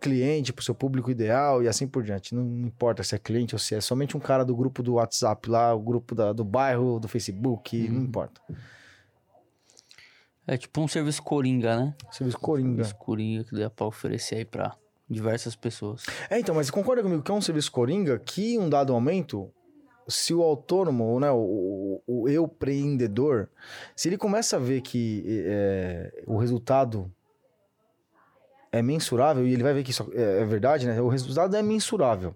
cliente, 0.00 0.52
para 0.52 0.60
o 0.60 0.64
seu 0.64 0.74
público 0.74 1.10
ideal 1.10 1.62
e 1.62 1.68
assim 1.68 1.86
por 1.86 2.02
diante. 2.02 2.34
Não 2.34 2.42
importa 2.66 3.02
se 3.02 3.14
é 3.14 3.18
cliente 3.18 3.54
ou 3.54 3.58
se 3.58 3.74
é 3.74 3.80
somente 3.80 4.16
um 4.16 4.20
cara 4.20 4.44
do 4.44 4.56
grupo 4.56 4.82
do 4.82 4.94
WhatsApp 4.94 5.48
lá, 5.48 5.74
o 5.74 5.80
grupo 5.80 6.14
da, 6.14 6.32
do 6.32 6.44
bairro, 6.44 6.98
do 6.98 7.06
Facebook, 7.06 7.76
não 7.88 7.98
uhum. 7.98 8.04
importa. 8.04 8.40
É 10.46 10.56
tipo 10.56 10.80
um 10.80 10.88
serviço 10.88 11.22
coringa, 11.22 11.76
né? 11.76 11.94
Serviço 12.10 12.38
coringa. 12.38 12.84
Serviço 12.84 12.96
coringa 12.96 13.44
que 13.44 13.56
dá 13.56 13.70
para 13.70 13.86
oferecer 13.86 14.36
aí 14.36 14.44
para 14.44 14.76
diversas 15.08 15.54
pessoas. 15.54 16.04
É, 16.28 16.38
então, 16.38 16.54
mas 16.54 16.70
concorda 16.70 17.02
comigo 17.02 17.22
que 17.22 17.30
é 17.30 17.34
um 17.34 17.40
serviço 17.40 17.70
coringa 17.70 18.18
que, 18.18 18.54
em 18.54 18.58
um 18.58 18.68
dado 18.68 18.92
momento, 18.92 19.52
se 20.08 20.32
o 20.34 20.42
autônomo, 20.42 21.18
né, 21.20 21.30
o, 21.30 22.02
o, 22.06 22.22
o 22.22 22.28
eu 22.28 22.44
empreendedor, 22.44 23.48
se 23.94 24.08
ele 24.08 24.16
começa 24.16 24.56
a 24.56 24.58
ver 24.58 24.80
que 24.80 25.24
é, 25.46 26.22
o 26.26 26.36
resultado 26.36 27.12
é 28.72 28.82
mensurável, 28.82 29.46
e 29.46 29.52
ele 29.52 29.62
vai 29.62 29.74
ver 29.74 29.82
que 29.82 29.90
isso 29.90 30.10
é, 30.14 30.42
é 30.42 30.44
verdade, 30.44 30.86
né? 30.86 31.00
O 31.00 31.08
resultado 31.08 31.56
é 31.56 31.62
mensurável. 31.62 32.34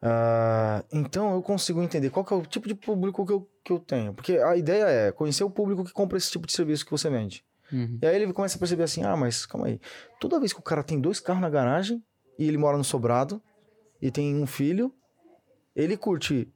Uh, 0.00 0.84
então 0.92 1.34
eu 1.34 1.42
consigo 1.42 1.82
entender 1.82 2.10
qual 2.10 2.24
é 2.30 2.34
o 2.34 2.42
tipo 2.42 2.68
de 2.68 2.74
público 2.74 3.26
que 3.26 3.32
eu, 3.32 3.48
que 3.64 3.72
eu 3.72 3.78
tenho. 3.80 4.14
Porque 4.14 4.38
a 4.38 4.56
ideia 4.56 4.84
é 4.84 5.12
conhecer 5.12 5.44
o 5.44 5.50
público 5.50 5.84
que 5.84 5.92
compra 5.92 6.16
esse 6.16 6.30
tipo 6.30 6.46
de 6.46 6.52
serviço 6.52 6.84
que 6.84 6.90
você 6.90 7.10
vende. 7.10 7.44
Uhum. 7.72 7.98
E 8.00 8.06
aí 8.06 8.16
ele 8.16 8.32
começa 8.32 8.56
a 8.56 8.58
perceber 8.58 8.84
assim: 8.84 9.02
ah, 9.02 9.16
mas 9.16 9.44
calma 9.44 9.66
aí. 9.66 9.80
Toda 10.20 10.38
vez 10.38 10.52
que 10.52 10.60
o 10.60 10.62
cara 10.62 10.82
tem 10.82 11.00
dois 11.00 11.20
carros 11.20 11.42
na 11.42 11.50
garagem 11.50 12.02
e 12.38 12.46
ele 12.46 12.56
mora 12.56 12.76
no 12.78 12.84
sobrado 12.84 13.42
e 14.00 14.10
tem 14.10 14.36
um 14.36 14.46
filho, 14.46 14.92
ele 15.74 15.96
curte 15.96 16.48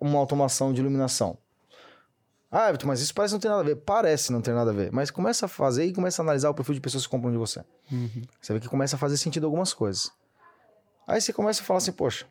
uma 0.00 0.18
automação 0.18 0.72
de 0.72 0.80
iluminação. 0.80 1.38
Ah, 2.50 2.68
Everton, 2.68 2.88
mas 2.88 3.00
isso 3.00 3.14
parece 3.14 3.32
não 3.32 3.40
ter 3.40 3.48
nada 3.48 3.60
a 3.60 3.64
ver. 3.64 3.76
Parece 3.76 4.32
não 4.32 4.40
ter 4.40 4.52
nada 4.52 4.70
a 4.72 4.74
ver. 4.74 4.90
Mas 4.90 5.08
começa 5.10 5.46
a 5.46 5.48
fazer 5.48 5.84
e 5.84 5.92
começa 5.92 6.20
a 6.20 6.24
analisar 6.24 6.50
o 6.50 6.54
perfil 6.54 6.74
de 6.74 6.80
pessoas 6.80 7.04
que 7.04 7.10
compram 7.10 7.30
de 7.30 7.38
você. 7.38 7.60
Uhum. 7.92 8.22
Você 8.40 8.52
vê 8.52 8.58
que 8.58 8.68
começa 8.68 8.96
a 8.96 8.98
fazer 8.98 9.16
sentido 9.16 9.44
algumas 9.44 9.72
coisas. 9.72 10.10
Aí 11.06 11.20
você 11.20 11.32
começa 11.32 11.62
a 11.62 11.64
falar 11.64 11.78
assim, 11.78 11.92
poxa, 11.92 12.26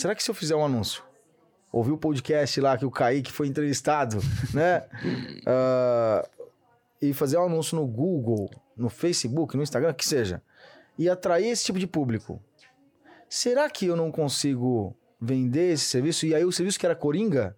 será 0.00 0.14
que 0.14 0.22
se 0.22 0.30
eu 0.30 0.34
fizer 0.34 0.56
um 0.56 0.64
anúncio, 0.64 1.02
ouvir 1.70 1.92
o 1.92 1.98
podcast 1.98 2.60
lá 2.60 2.76
que 2.78 2.86
o 2.86 2.90
Kaique 2.90 3.30
foi 3.30 3.46
entrevistado, 3.46 4.18
né? 4.54 4.80
uh, 5.46 6.28
e 7.00 7.12
fazer 7.12 7.38
um 7.38 7.44
anúncio 7.44 7.76
no 7.76 7.86
Google, 7.86 8.50
no 8.76 8.88
Facebook, 8.88 9.56
no 9.56 9.62
Instagram, 9.62 9.92
que 9.92 10.06
seja, 10.06 10.42
e 10.98 11.08
atrair 11.08 11.48
esse 11.48 11.64
tipo 11.64 11.78
de 11.78 11.86
público, 11.86 12.42
será 13.28 13.68
que 13.68 13.86
eu 13.86 13.96
não 13.96 14.10
consigo 14.10 14.96
vender 15.20 15.72
esse 15.72 15.84
serviço? 15.84 16.26
E 16.26 16.34
aí 16.34 16.44
o 16.44 16.52
serviço 16.52 16.78
que 16.78 16.86
era 16.86 16.96
Coringa 16.96 17.56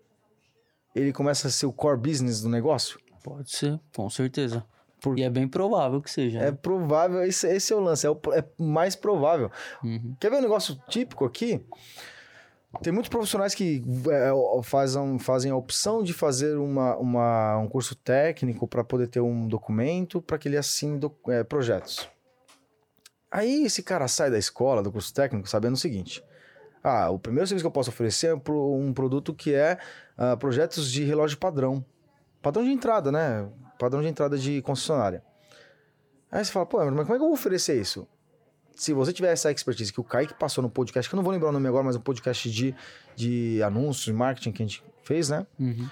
ele 0.94 1.12
começa 1.12 1.48
a 1.48 1.50
ser 1.50 1.66
o 1.66 1.72
core 1.72 1.98
business 1.98 2.42
do 2.42 2.48
negócio? 2.48 3.00
Pode 3.22 3.50
ser, 3.50 3.80
com 3.96 4.10
certeza. 4.10 4.64
Por... 5.00 5.18
E 5.18 5.22
é 5.22 5.30
bem 5.30 5.48
provável 5.48 6.00
que 6.00 6.10
seja. 6.10 6.38
É 6.38 6.50
né? 6.50 6.52
provável, 6.52 7.22
esse, 7.24 7.46
esse, 7.48 7.72
é 7.72 7.76
o 7.76 7.80
lance, 7.80 8.06
é, 8.06 8.10
o, 8.10 8.18
é 8.32 8.44
mais 8.58 8.94
provável. 8.94 9.50
Uhum. 9.82 10.14
Quer 10.20 10.30
ver 10.30 10.36
um 10.36 10.42
negócio 10.42 10.80
típico 10.88 11.24
aqui? 11.24 11.64
Tem 12.80 12.92
muitos 12.92 13.10
profissionais 13.10 13.54
que 13.54 13.82
é, 14.10 14.62
fazem, 14.62 15.18
fazem 15.18 15.50
a 15.50 15.56
opção 15.56 16.02
de 16.02 16.12
fazer 16.12 16.56
uma, 16.56 16.96
uma 16.96 17.58
um 17.58 17.68
curso 17.68 17.94
técnico 17.94 18.66
para 18.66 18.82
poder 18.82 19.08
ter 19.08 19.20
um 19.20 19.46
documento 19.46 20.22
para 20.22 20.38
que 20.38 20.48
ele 20.48 20.56
assine 20.56 20.98
do, 20.98 21.14
é, 21.28 21.44
projetos. 21.44 22.08
Aí 23.30 23.64
esse 23.64 23.82
cara 23.82 24.08
sai 24.08 24.30
da 24.30 24.38
escola, 24.38 24.82
do 24.82 24.90
curso 24.90 25.12
técnico, 25.12 25.48
sabendo 25.48 25.74
o 25.74 25.78
seguinte: 25.78 26.24
ah, 26.82 27.10
o 27.10 27.18
primeiro 27.18 27.46
serviço 27.46 27.62
que 27.62 27.66
eu 27.66 27.72
posso 27.72 27.90
oferecer 27.90 28.28
é 28.28 28.34
um 28.34 28.92
produto 28.92 29.34
que 29.34 29.54
é 29.54 29.78
uh, 30.18 30.36
projetos 30.36 30.90
de 30.90 31.04
relógio 31.04 31.38
padrão. 31.38 31.84
Padrão 32.42 32.64
de 32.64 32.70
entrada, 32.70 33.12
né? 33.12 33.48
Padrão 33.78 34.02
de 34.02 34.08
entrada 34.08 34.36
de 34.36 34.60
concessionária. 34.62 35.22
Aí 36.30 36.44
você 36.44 36.50
fala, 36.50 36.66
pô, 36.66 36.78
mas 36.78 36.88
como 36.88 37.02
é 37.02 37.04
que 37.04 37.12
eu 37.12 37.18
vou 37.18 37.32
oferecer 37.32 37.80
isso? 37.80 38.08
Se 38.76 38.92
você 38.92 39.12
tiver 39.12 39.32
essa 39.32 39.50
expertise 39.50 39.92
que 39.92 40.00
o 40.00 40.04
Kaique 40.04 40.34
passou 40.34 40.62
no 40.62 40.70
podcast, 40.70 41.08
que 41.08 41.14
eu 41.14 41.16
não 41.16 41.24
vou 41.24 41.32
lembrar 41.32 41.50
o 41.50 41.52
nome 41.52 41.68
agora, 41.68 41.84
mas 41.84 41.96
um 41.96 42.00
podcast 42.00 42.50
de, 42.50 42.74
de 43.14 43.62
anúncios, 43.62 44.04
de 44.04 44.12
marketing 44.12 44.52
que 44.52 44.62
a 44.62 44.66
gente 44.66 44.84
fez, 45.02 45.28
né? 45.28 45.46
Uhum. 45.58 45.88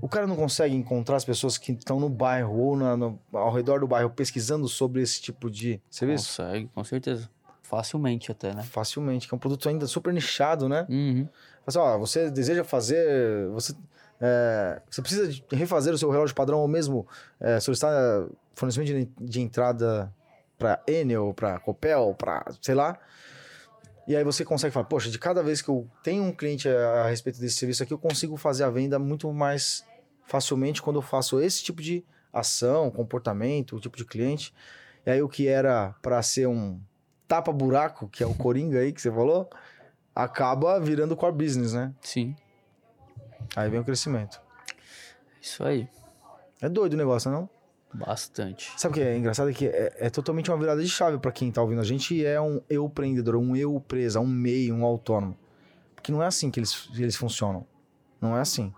O 0.00 0.08
cara 0.08 0.26
não 0.26 0.36
consegue 0.36 0.74
encontrar 0.74 1.16
as 1.16 1.24
pessoas 1.24 1.56
que 1.56 1.72
estão 1.72 1.98
no 1.98 2.08
bairro 2.08 2.58
ou 2.58 2.76
na, 2.76 2.96
no, 2.96 3.18
ao 3.32 3.52
redor 3.52 3.80
do 3.80 3.86
bairro 3.86 4.10
pesquisando 4.10 4.68
sobre 4.68 5.00
esse 5.00 5.20
tipo 5.20 5.50
de 5.50 5.80
serviço? 5.88 6.42
Consegue, 6.42 6.70
com 6.74 6.84
certeza. 6.84 7.30
Facilmente 7.62 8.30
até, 8.30 8.54
né? 8.54 8.62
Facilmente, 8.62 9.26
que 9.26 9.34
é 9.34 9.36
um 9.36 9.38
produto 9.38 9.68
ainda 9.68 9.86
super 9.86 10.12
nichado, 10.12 10.68
né? 10.68 10.86
Uhum. 10.88 11.26
Assim, 11.66 11.78
ó, 11.78 11.98
você 11.98 12.30
deseja 12.30 12.62
fazer. 12.62 13.48
Você, 13.50 13.74
é, 14.20 14.82
você 14.90 15.00
precisa 15.00 15.42
refazer 15.50 15.94
o 15.94 15.98
seu 15.98 16.10
relógio 16.10 16.34
padrão 16.34 16.58
ou 16.58 16.68
mesmo 16.68 17.06
é, 17.40 17.58
solicitar 17.58 18.26
fornecimento 18.54 18.88
de, 18.88 19.08
de 19.18 19.40
entrada 19.40 20.12
para 20.64 20.82
Enel, 20.86 21.34
para 21.34 21.60
Copel, 21.60 22.14
para 22.16 22.46
sei 22.62 22.74
lá. 22.74 22.98
E 24.08 24.16
aí 24.16 24.24
você 24.24 24.44
consegue 24.46 24.72
falar, 24.72 24.86
poxa, 24.86 25.10
de 25.10 25.18
cada 25.18 25.42
vez 25.42 25.60
que 25.60 25.68
eu 25.68 25.86
tenho 26.02 26.22
um 26.22 26.32
cliente 26.32 26.68
a, 26.68 27.02
a 27.02 27.08
respeito 27.08 27.38
desse 27.38 27.56
serviço 27.56 27.82
aqui, 27.82 27.92
eu 27.92 27.98
consigo 27.98 28.36
fazer 28.38 28.64
a 28.64 28.70
venda 28.70 28.98
muito 28.98 29.30
mais 29.30 29.84
facilmente 30.26 30.80
quando 30.80 30.96
eu 30.96 31.02
faço 31.02 31.38
esse 31.38 31.62
tipo 31.62 31.82
de 31.82 32.02
ação, 32.32 32.90
comportamento, 32.90 33.76
o 33.76 33.80
tipo 33.80 33.96
de 33.96 34.06
cliente. 34.06 34.54
E 35.04 35.10
aí 35.10 35.20
o 35.20 35.28
que 35.28 35.46
era 35.46 35.94
para 36.00 36.22
ser 36.22 36.46
um 36.46 36.80
tapa-buraco, 37.28 38.08
que 38.08 38.22
é 38.22 38.26
o 38.26 38.32
Coringa 38.34 38.78
aí 38.78 38.90
que 38.90 39.02
você 39.02 39.10
falou, 39.10 39.50
acaba 40.14 40.80
virando 40.80 41.14
core 41.14 41.36
business, 41.36 41.74
né? 41.74 41.92
Sim. 42.00 42.34
Aí 43.54 43.68
vem 43.68 43.80
o 43.80 43.84
crescimento. 43.84 44.40
Isso 45.42 45.62
aí. 45.62 45.86
É 46.62 46.70
doido 46.70 46.94
o 46.94 46.96
negócio, 46.96 47.30
não? 47.30 47.50
Bastante. 47.94 48.72
Sabe 48.76 48.92
o 48.92 48.94
que 48.96 49.00
é 49.02 49.16
engraçado? 49.16 49.50
É 49.50 49.52
que 49.52 49.66
é, 49.66 49.94
é 49.98 50.10
totalmente 50.10 50.50
uma 50.50 50.58
virada 50.58 50.82
de 50.82 50.88
chave 50.88 51.16
para 51.18 51.30
quem 51.30 51.52
tá 51.52 51.62
ouvindo 51.62 51.80
a 51.80 51.84
gente 51.84 52.12
e 52.14 52.24
é 52.24 52.40
um 52.40 52.60
eu 52.68 52.86
empreendedor, 52.86 53.36
um 53.36 53.54
eu 53.54 53.80
presa, 53.80 54.18
um 54.18 54.26
MEI, 54.26 54.72
um 54.72 54.84
autônomo. 54.84 55.36
Porque 55.94 56.10
não 56.10 56.22
é 56.22 56.26
assim 56.26 56.50
que 56.50 56.58
eles, 56.58 56.90
eles 56.96 57.14
funcionam. 57.14 57.64
Não 58.20 58.36
é 58.36 58.40
assim. 58.40 58.74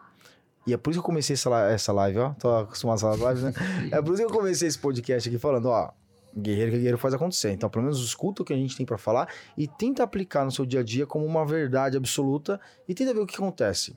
E 0.67 0.75
é 0.75 0.77
por 0.77 0.91
isso 0.91 0.99
que 0.99 1.01
eu 1.01 1.07
comecei 1.07 1.35
essa, 1.35 1.51
essa 1.71 1.93
live, 1.93 2.19
ó. 2.19 2.31
Tô 2.35 2.55
acostumado 2.59 3.07
a 3.07 3.11
essas 3.11 3.21
lives, 3.21 3.43
né? 3.43 3.53
é 3.91 4.03
por 4.03 4.13
isso 4.13 4.27
que 4.27 4.33
eu 4.33 4.37
comecei 4.37 4.69
esse 4.69 4.79
podcast 4.79 5.29
aqui 5.29 5.39
falando, 5.39 5.67
ó. 5.67 5.93
Guerreiro 6.37 6.73
que 6.73 6.77
guerreiro 6.77 6.99
faz 6.99 7.15
acontecer. 7.15 7.53
Então, 7.53 7.71
pelo 7.71 7.85
menos 7.85 8.05
escuta 8.05 8.43
o 8.43 8.45
que 8.45 8.53
a 8.53 8.57
gente 8.57 8.77
tem 8.77 8.85
para 8.85 8.99
falar 8.99 9.33
e 9.57 9.67
tenta 9.67 10.03
aplicar 10.03 10.45
no 10.45 10.51
seu 10.51 10.67
dia 10.67 10.81
a 10.81 10.83
dia 10.83 11.07
como 11.07 11.25
uma 11.25 11.47
verdade 11.47 11.97
absoluta 11.97 12.61
e 12.87 12.95
tenta 12.95 13.15
ver 13.15 13.21
o 13.21 13.27
que 13.27 13.37
acontece. 13.37 13.97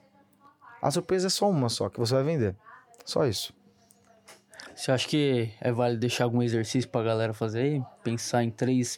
A 0.82 0.90
surpresa 0.90 1.28
é 1.28 1.30
só 1.30 1.50
uma 1.50 1.68
só, 1.68 1.90
que 1.90 2.00
você 2.00 2.14
vai 2.14 2.24
vender. 2.24 2.56
Só 3.04 3.26
isso. 3.26 3.54
Você 4.80 4.94
acha 4.94 5.10
que 5.10 5.52
é 5.60 5.74
válido 5.74 6.00
deixar 6.00 6.24
algum 6.24 6.42
exercício 6.42 6.90
pra 6.90 7.04
galera 7.04 7.34
fazer 7.34 7.60
aí? 7.60 7.84
Pensar 8.02 8.46
em 8.46 8.50
três, 8.50 8.98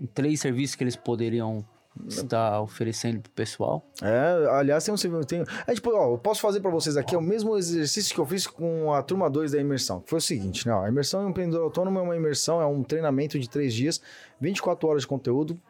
em 0.00 0.06
três 0.06 0.40
serviços 0.40 0.74
que 0.74 0.82
eles 0.82 0.96
poderiam 0.96 1.62
estar 2.08 2.62
oferecendo 2.62 3.20
pro 3.20 3.30
pessoal? 3.32 3.84
É, 4.02 4.48
aliás, 4.48 4.82
tem 4.82 4.94
um. 4.94 5.20
Tem, 5.22 5.44
é 5.66 5.74
tipo, 5.74 5.90
ó, 5.90 6.14
eu 6.14 6.18
posso 6.18 6.40
fazer 6.40 6.60
para 6.60 6.70
vocês 6.70 6.96
aqui 6.96 7.14
o 7.14 7.20
mesmo 7.20 7.54
exercício 7.58 8.14
que 8.14 8.18
eu 8.18 8.24
fiz 8.24 8.46
com 8.46 8.94
a 8.94 9.02
turma 9.02 9.28
2 9.28 9.52
da 9.52 9.60
imersão. 9.60 10.00
Que 10.00 10.08
foi 10.08 10.20
o 10.20 10.22
seguinte, 10.22 10.66
né? 10.66 10.72
Ó, 10.72 10.84
a 10.84 10.88
imersão 10.88 11.26
em 11.26 11.28
empreendedor 11.28 11.64
autônomo 11.64 11.98
é 11.98 12.02
uma 12.02 12.16
imersão, 12.16 12.58
é 12.58 12.64
um 12.64 12.82
treinamento 12.82 13.38
de 13.38 13.46
três 13.46 13.74
dias, 13.74 14.00
24 14.40 14.88
horas 14.88 15.02
de 15.02 15.08
conteúdo 15.08 15.60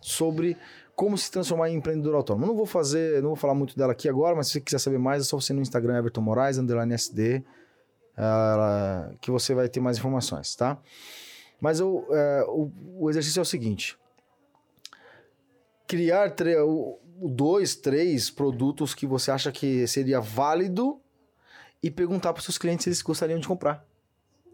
sobre 0.00 0.56
como 0.96 1.18
se 1.18 1.30
transformar 1.30 1.68
em 1.68 1.74
empreendedor 1.74 2.14
autônomo. 2.14 2.46
não 2.46 2.56
vou 2.56 2.64
fazer, 2.64 3.20
não 3.20 3.28
vou 3.28 3.36
falar 3.36 3.54
muito 3.54 3.76
dela 3.76 3.92
aqui 3.92 4.08
agora, 4.08 4.34
mas 4.34 4.46
se 4.46 4.54
você 4.54 4.60
quiser 4.62 4.78
saber 4.78 4.98
mais, 4.98 5.24
é 5.24 5.26
só 5.26 5.38
você 5.38 5.52
no 5.52 5.60
Instagram 5.60 5.98
Everton 5.98 6.22
Moraes, 6.22 6.56
underline 6.56 6.94
SD 6.94 7.44
uh, 8.16 9.16
que 9.20 9.30
você 9.30 9.54
vai 9.54 9.68
ter 9.68 9.80
mais 9.80 9.98
informações, 9.98 10.54
tá? 10.54 10.78
Mas 11.60 11.80
eu, 11.80 12.06
uh, 12.08 12.50
o, 12.50 13.04
o, 13.04 13.10
exercício 13.10 13.40
é 13.40 13.42
o 13.42 13.46
seguinte: 13.46 13.98
criar 15.86 16.34
dois, 17.16 17.74
três 17.76 18.30
produtos 18.30 18.94
que 18.94 19.06
você 19.06 19.30
acha 19.30 19.52
que 19.52 19.86
seria 19.86 20.20
válido 20.20 21.00
e 21.82 21.90
perguntar 21.90 22.32
para 22.32 22.40
os 22.40 22.44
seus 22.44 22.58
clientes 22.58 22.84
se 22.84 22.88
eles 22.88 23.02
gostariam 23.02 23.38
de 23.38 23.46
comprar. 23.46 23.84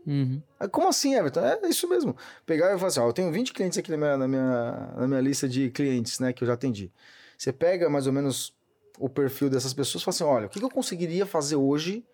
Uhum. 0.06 0.40
Como 0.70 0.88
assim, 0.88 1.14
Everton? 1.14 1.40
É 1.40 1.68
isso 1.68 1.88
mesmo. 1.88 2.16
Pegar 2.44 2.72
e 2.72 2.78
falar 2.78 2.88
assim: 2.88 3.00
ó, 3.00 3.08
eu 3.08 3.12
tenho 3.12 3.32
20 3.32 3.52
clientes 3.52 3.78
aqui 3.78 3.90
na 3.90 3.96
minha, 3.96 4.16
na, 4.16 4.28
minha, 4.28 4.92
na 4.96 5.08
minha 5.08 5.20
lista 5.20 5.48
de 5.48 5.70
clientes 5.70 6.20
né, 6.20 6.32
que 6.32 6.44
eu 6.44 6.46
já 6.46 6.54
atendi. 6.54 6.92
Você 7.36 7.52
pega 7.52 7.90
mais 7.90 8.06
ou 8.06 8.12
menos 8.12 8.54
o 8.98 9.08
perfil 9.08 9.50
dessas 9.50 9.74
pessoas 9.74 10.02
e 10.02 10.04
fala 10.04 10.14
assim: 10.14 10.24
olha, 10.24 10.46
o 10.46 10.50
que 10.50 10.62
eu 10.62 10.70
conseguiria 10.70 11.26
fazer 11.26 11.56
hoje 11.56 12.04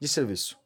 de 0.00 0.08
serviço? 0.08 0.61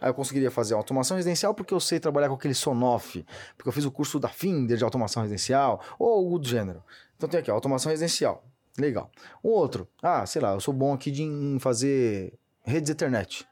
Aí 0.00 0.10
eu 0.10 0.14
conseguiria 0.14 0.50
fazer 0.50 0.74
automação 0.74 1.16
residencial 1.16 1.54
porque 1.54 1.72
eu 1.74 1.80
sei 1.80 2.00
trabalhar 2.00 2.28
com 2.28 2.34
aquele 2.34 2.54
Sonoff, 2.54 3.24
porque 3.56 3.68
eu 3.68 3.72
fiz 3.72 3.84
o 3.84 3.90
curso 3.90 4.18
da 4.18 4.28
Finder 4.28 4.76
de 4.76 4.84
automação 4.84 5.22
residencial, 5.22 5.82
ou 5.98 6.08
algo 6.08 6.38
do 6.38 6.48
gênero. 6.48 6.82
Então 7.16 7.28
tem 7.28 7.40
aqui, 7.40 7.50
automação 7.50 7.90
residencial. 7.90 8.44
Legal. 8.78 9.10
Um 9.44 9.50
outro, 9.50 9.86
ah, 10.02 10.24
sei 10.24 10.40
lá, 10.40 10.54
eu 10.54 10.60
sou 10.60 10.72
bom 10.72 10.94
aqui 10.94 11.10
de, 11.10 11.22
em 11.22 11.58
fazer 11.58 12.38
redes 12.64 12.90
Ethernet. 12.90 13.46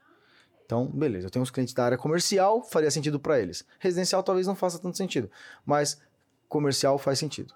Então, 0.65 0.87
beleza, 0.87 1.27
eu 1.27 1.29
tenho 1.29 1.43
uns 1.43 1.51
clientes 1.51 1.73
da 1.73 1.83
área 1.83 1.97
comercial, 1.97 2.63
faria 2.63 2.89
sentido 2.89 3.19
para 3.19 3.39
eles. 3.39 3.65
Residencial 3.77 4.23
talvez 4.23 4.47
não 4.47 4.55
faça 4.55 4.79
tanto 4.79 4.97
sentido, 4.97 5.29
mas 5.65 6.01
comercial 6.47 6.97
faz 6.97 7.19
sentido. 7.19 7.53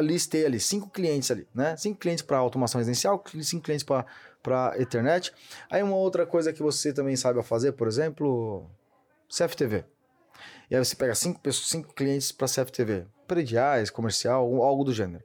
Listei 0.00 0.44
ali 0.44 0.60
cinco 0.60 0.90
clientes 0.90 1.30
ali, 1.30 1.48
né? 1.54 1.76
Cinco 1.76 1.98
clientes 1.98 2.22
para 2.22 2.36
automação 2.36 2.78
residencial, 2.78 3.24
cinco 3.40 3.64
clientes 3.64 3.82
para 3.82 4.04
para 4.44 4.78
Ethernet. 4.78 5.32
Aí 5.70 5.82
uma 5.82 5.96
outra 5.96 6.26
coisa 6.26 6.52
que 6.52 6.62
você 6.62 6.92
também 6.92 7.16
sabe 7.16 7.42
fazer, 7.42 7.72
por 7.72 7.88
exemplo, 7.88 8.70
CFTV. 9.28 9.84
E 10.70 10.76
aí 10.76 10.84
você 10.84 10.94
pega 10.94 11.14
cinco, 11.14 11.40
pessoas, 11.40 11.68
cinco 11.68 11.94
clientes 11.94 12.30
para 12.30 12.46
CFTV, 12.46 13.06
prediais, 13.26 13.88
comercial, 13.88 14.62
algo 14.62 14.84
do 14.84 14.92
gênero. 14.92 15.24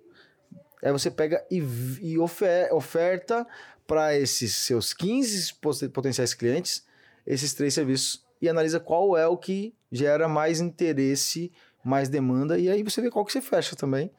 Aí 0.81 0.91
você 0.91 1.11
pega 1.11 1.45
e, 1.51 1.57
e 2.01 2.17
ofer, 2.17 2.73
oferta 2.73 3.45
para 3.85 4.15
esses 4.15 4.55
seus 4.55 4.93
15 4.93 5.55
potenciais 5.91 6.33
clientes 6.33 6.87
esses 7.27 7.53
três 7.53 7.73
serviços 7.73 8.25
e 8.41 8.47
analisa 8.47 8.79
qual 8.79 9.17
é 9.17 9.27
o 9.27 9.37
que 9.37 9.75
gera 9.91 10.27
mais 10.29 10.61
interesse, 10.61 11.51
mais 11.83 12.07
demanda 12.07 12.57
e 12.57 12.69
aí 12.69 12.81
você 12.83 13.01
vê 13.01 13.11
qual 13.11 13.25
que 13.25 13.33
você 13.33 13.41
fecha 13.41 13.75
também. 13.75 14.09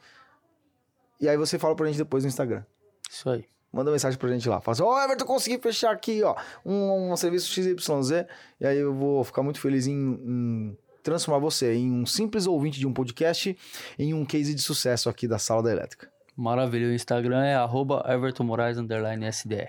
E 1.19 1.29
aí 1.29 1.37
você 1.37 1.59
fala 1.59 1.75
pra 1.75 1.87
gente 1.87 1.99
depois 1.99 2.23
no 2.23 2.29
Instagram. 2.29 2.65
Isso 3.11 3.29
aí. 3.29 3.45
Manda 3.73 3.91
mensagem 3.91 4.19
pra 4.19 4.29
gente 4.29 4.49
lá. 4.49 4.61
Fala 4.61 4.73
assim, 4.73 4.83
ó, 4.83 4.95
oh, 4.95 4.99
Everton, 4.99 5.25
consegui 5.25 5.59
fechar 5.59 5.93
aqui, 5.93 6.23
ó, 6.23 6.35
um, 6.65 7.13
um 7.13 7.17
serviço 7.17 7.53
XYZ. 7.53 8.27
E 8.61 8.67
aí 8.67 8.79
eu 8.79 8.93
vou 8.93 9.23
ficar 9.23 9.43
muito 9.43 9.61
feliz 9.61 9.87
em, 9.87 9.95
em 9.95 10.79
transformar 11.03 11.39
você 11.39 11.75
em 11.75 11.91
um 11.91 12.05
simples 12.05 12.47
ouvinte 12.47 12.79
de 12.79 12.87
um 12.87 12.93
podcast 12.93 13.57
em 13.99 14.13
um 14.13 14.25
case 14.25 14.55
de 14.55 14.61
sucesso 14.61 15.09
aqui 15.09 15.29
da 15.29 15.39
Sala 15.39 15.63
da 15.63 15.71
Elétrica. 15.71 16.11
Maravilha. 16.37 16.89
O 16.89 16.93
Instagram 16.93 17.45
é 17.45 17.55
arroba 17.55 18.05
Everton 18.09 18.45
Moraes 18.45 18.77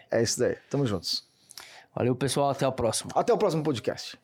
É 0.10 0.24
isso 0.24 0.40
daí. 0.40 0.58
Tamo 0.70 0.86
juntos. 0.86 1.30
Valeu, 1.94 2.16
pessoal. 2.16 2.50
Até 2.50 2.68
o 2.68 2.72
próximo. 2.72 3.12
Até 3.14 3.34
o 3.34 3.38
próximo 3.38 3.64
podcast. 3.64 4.18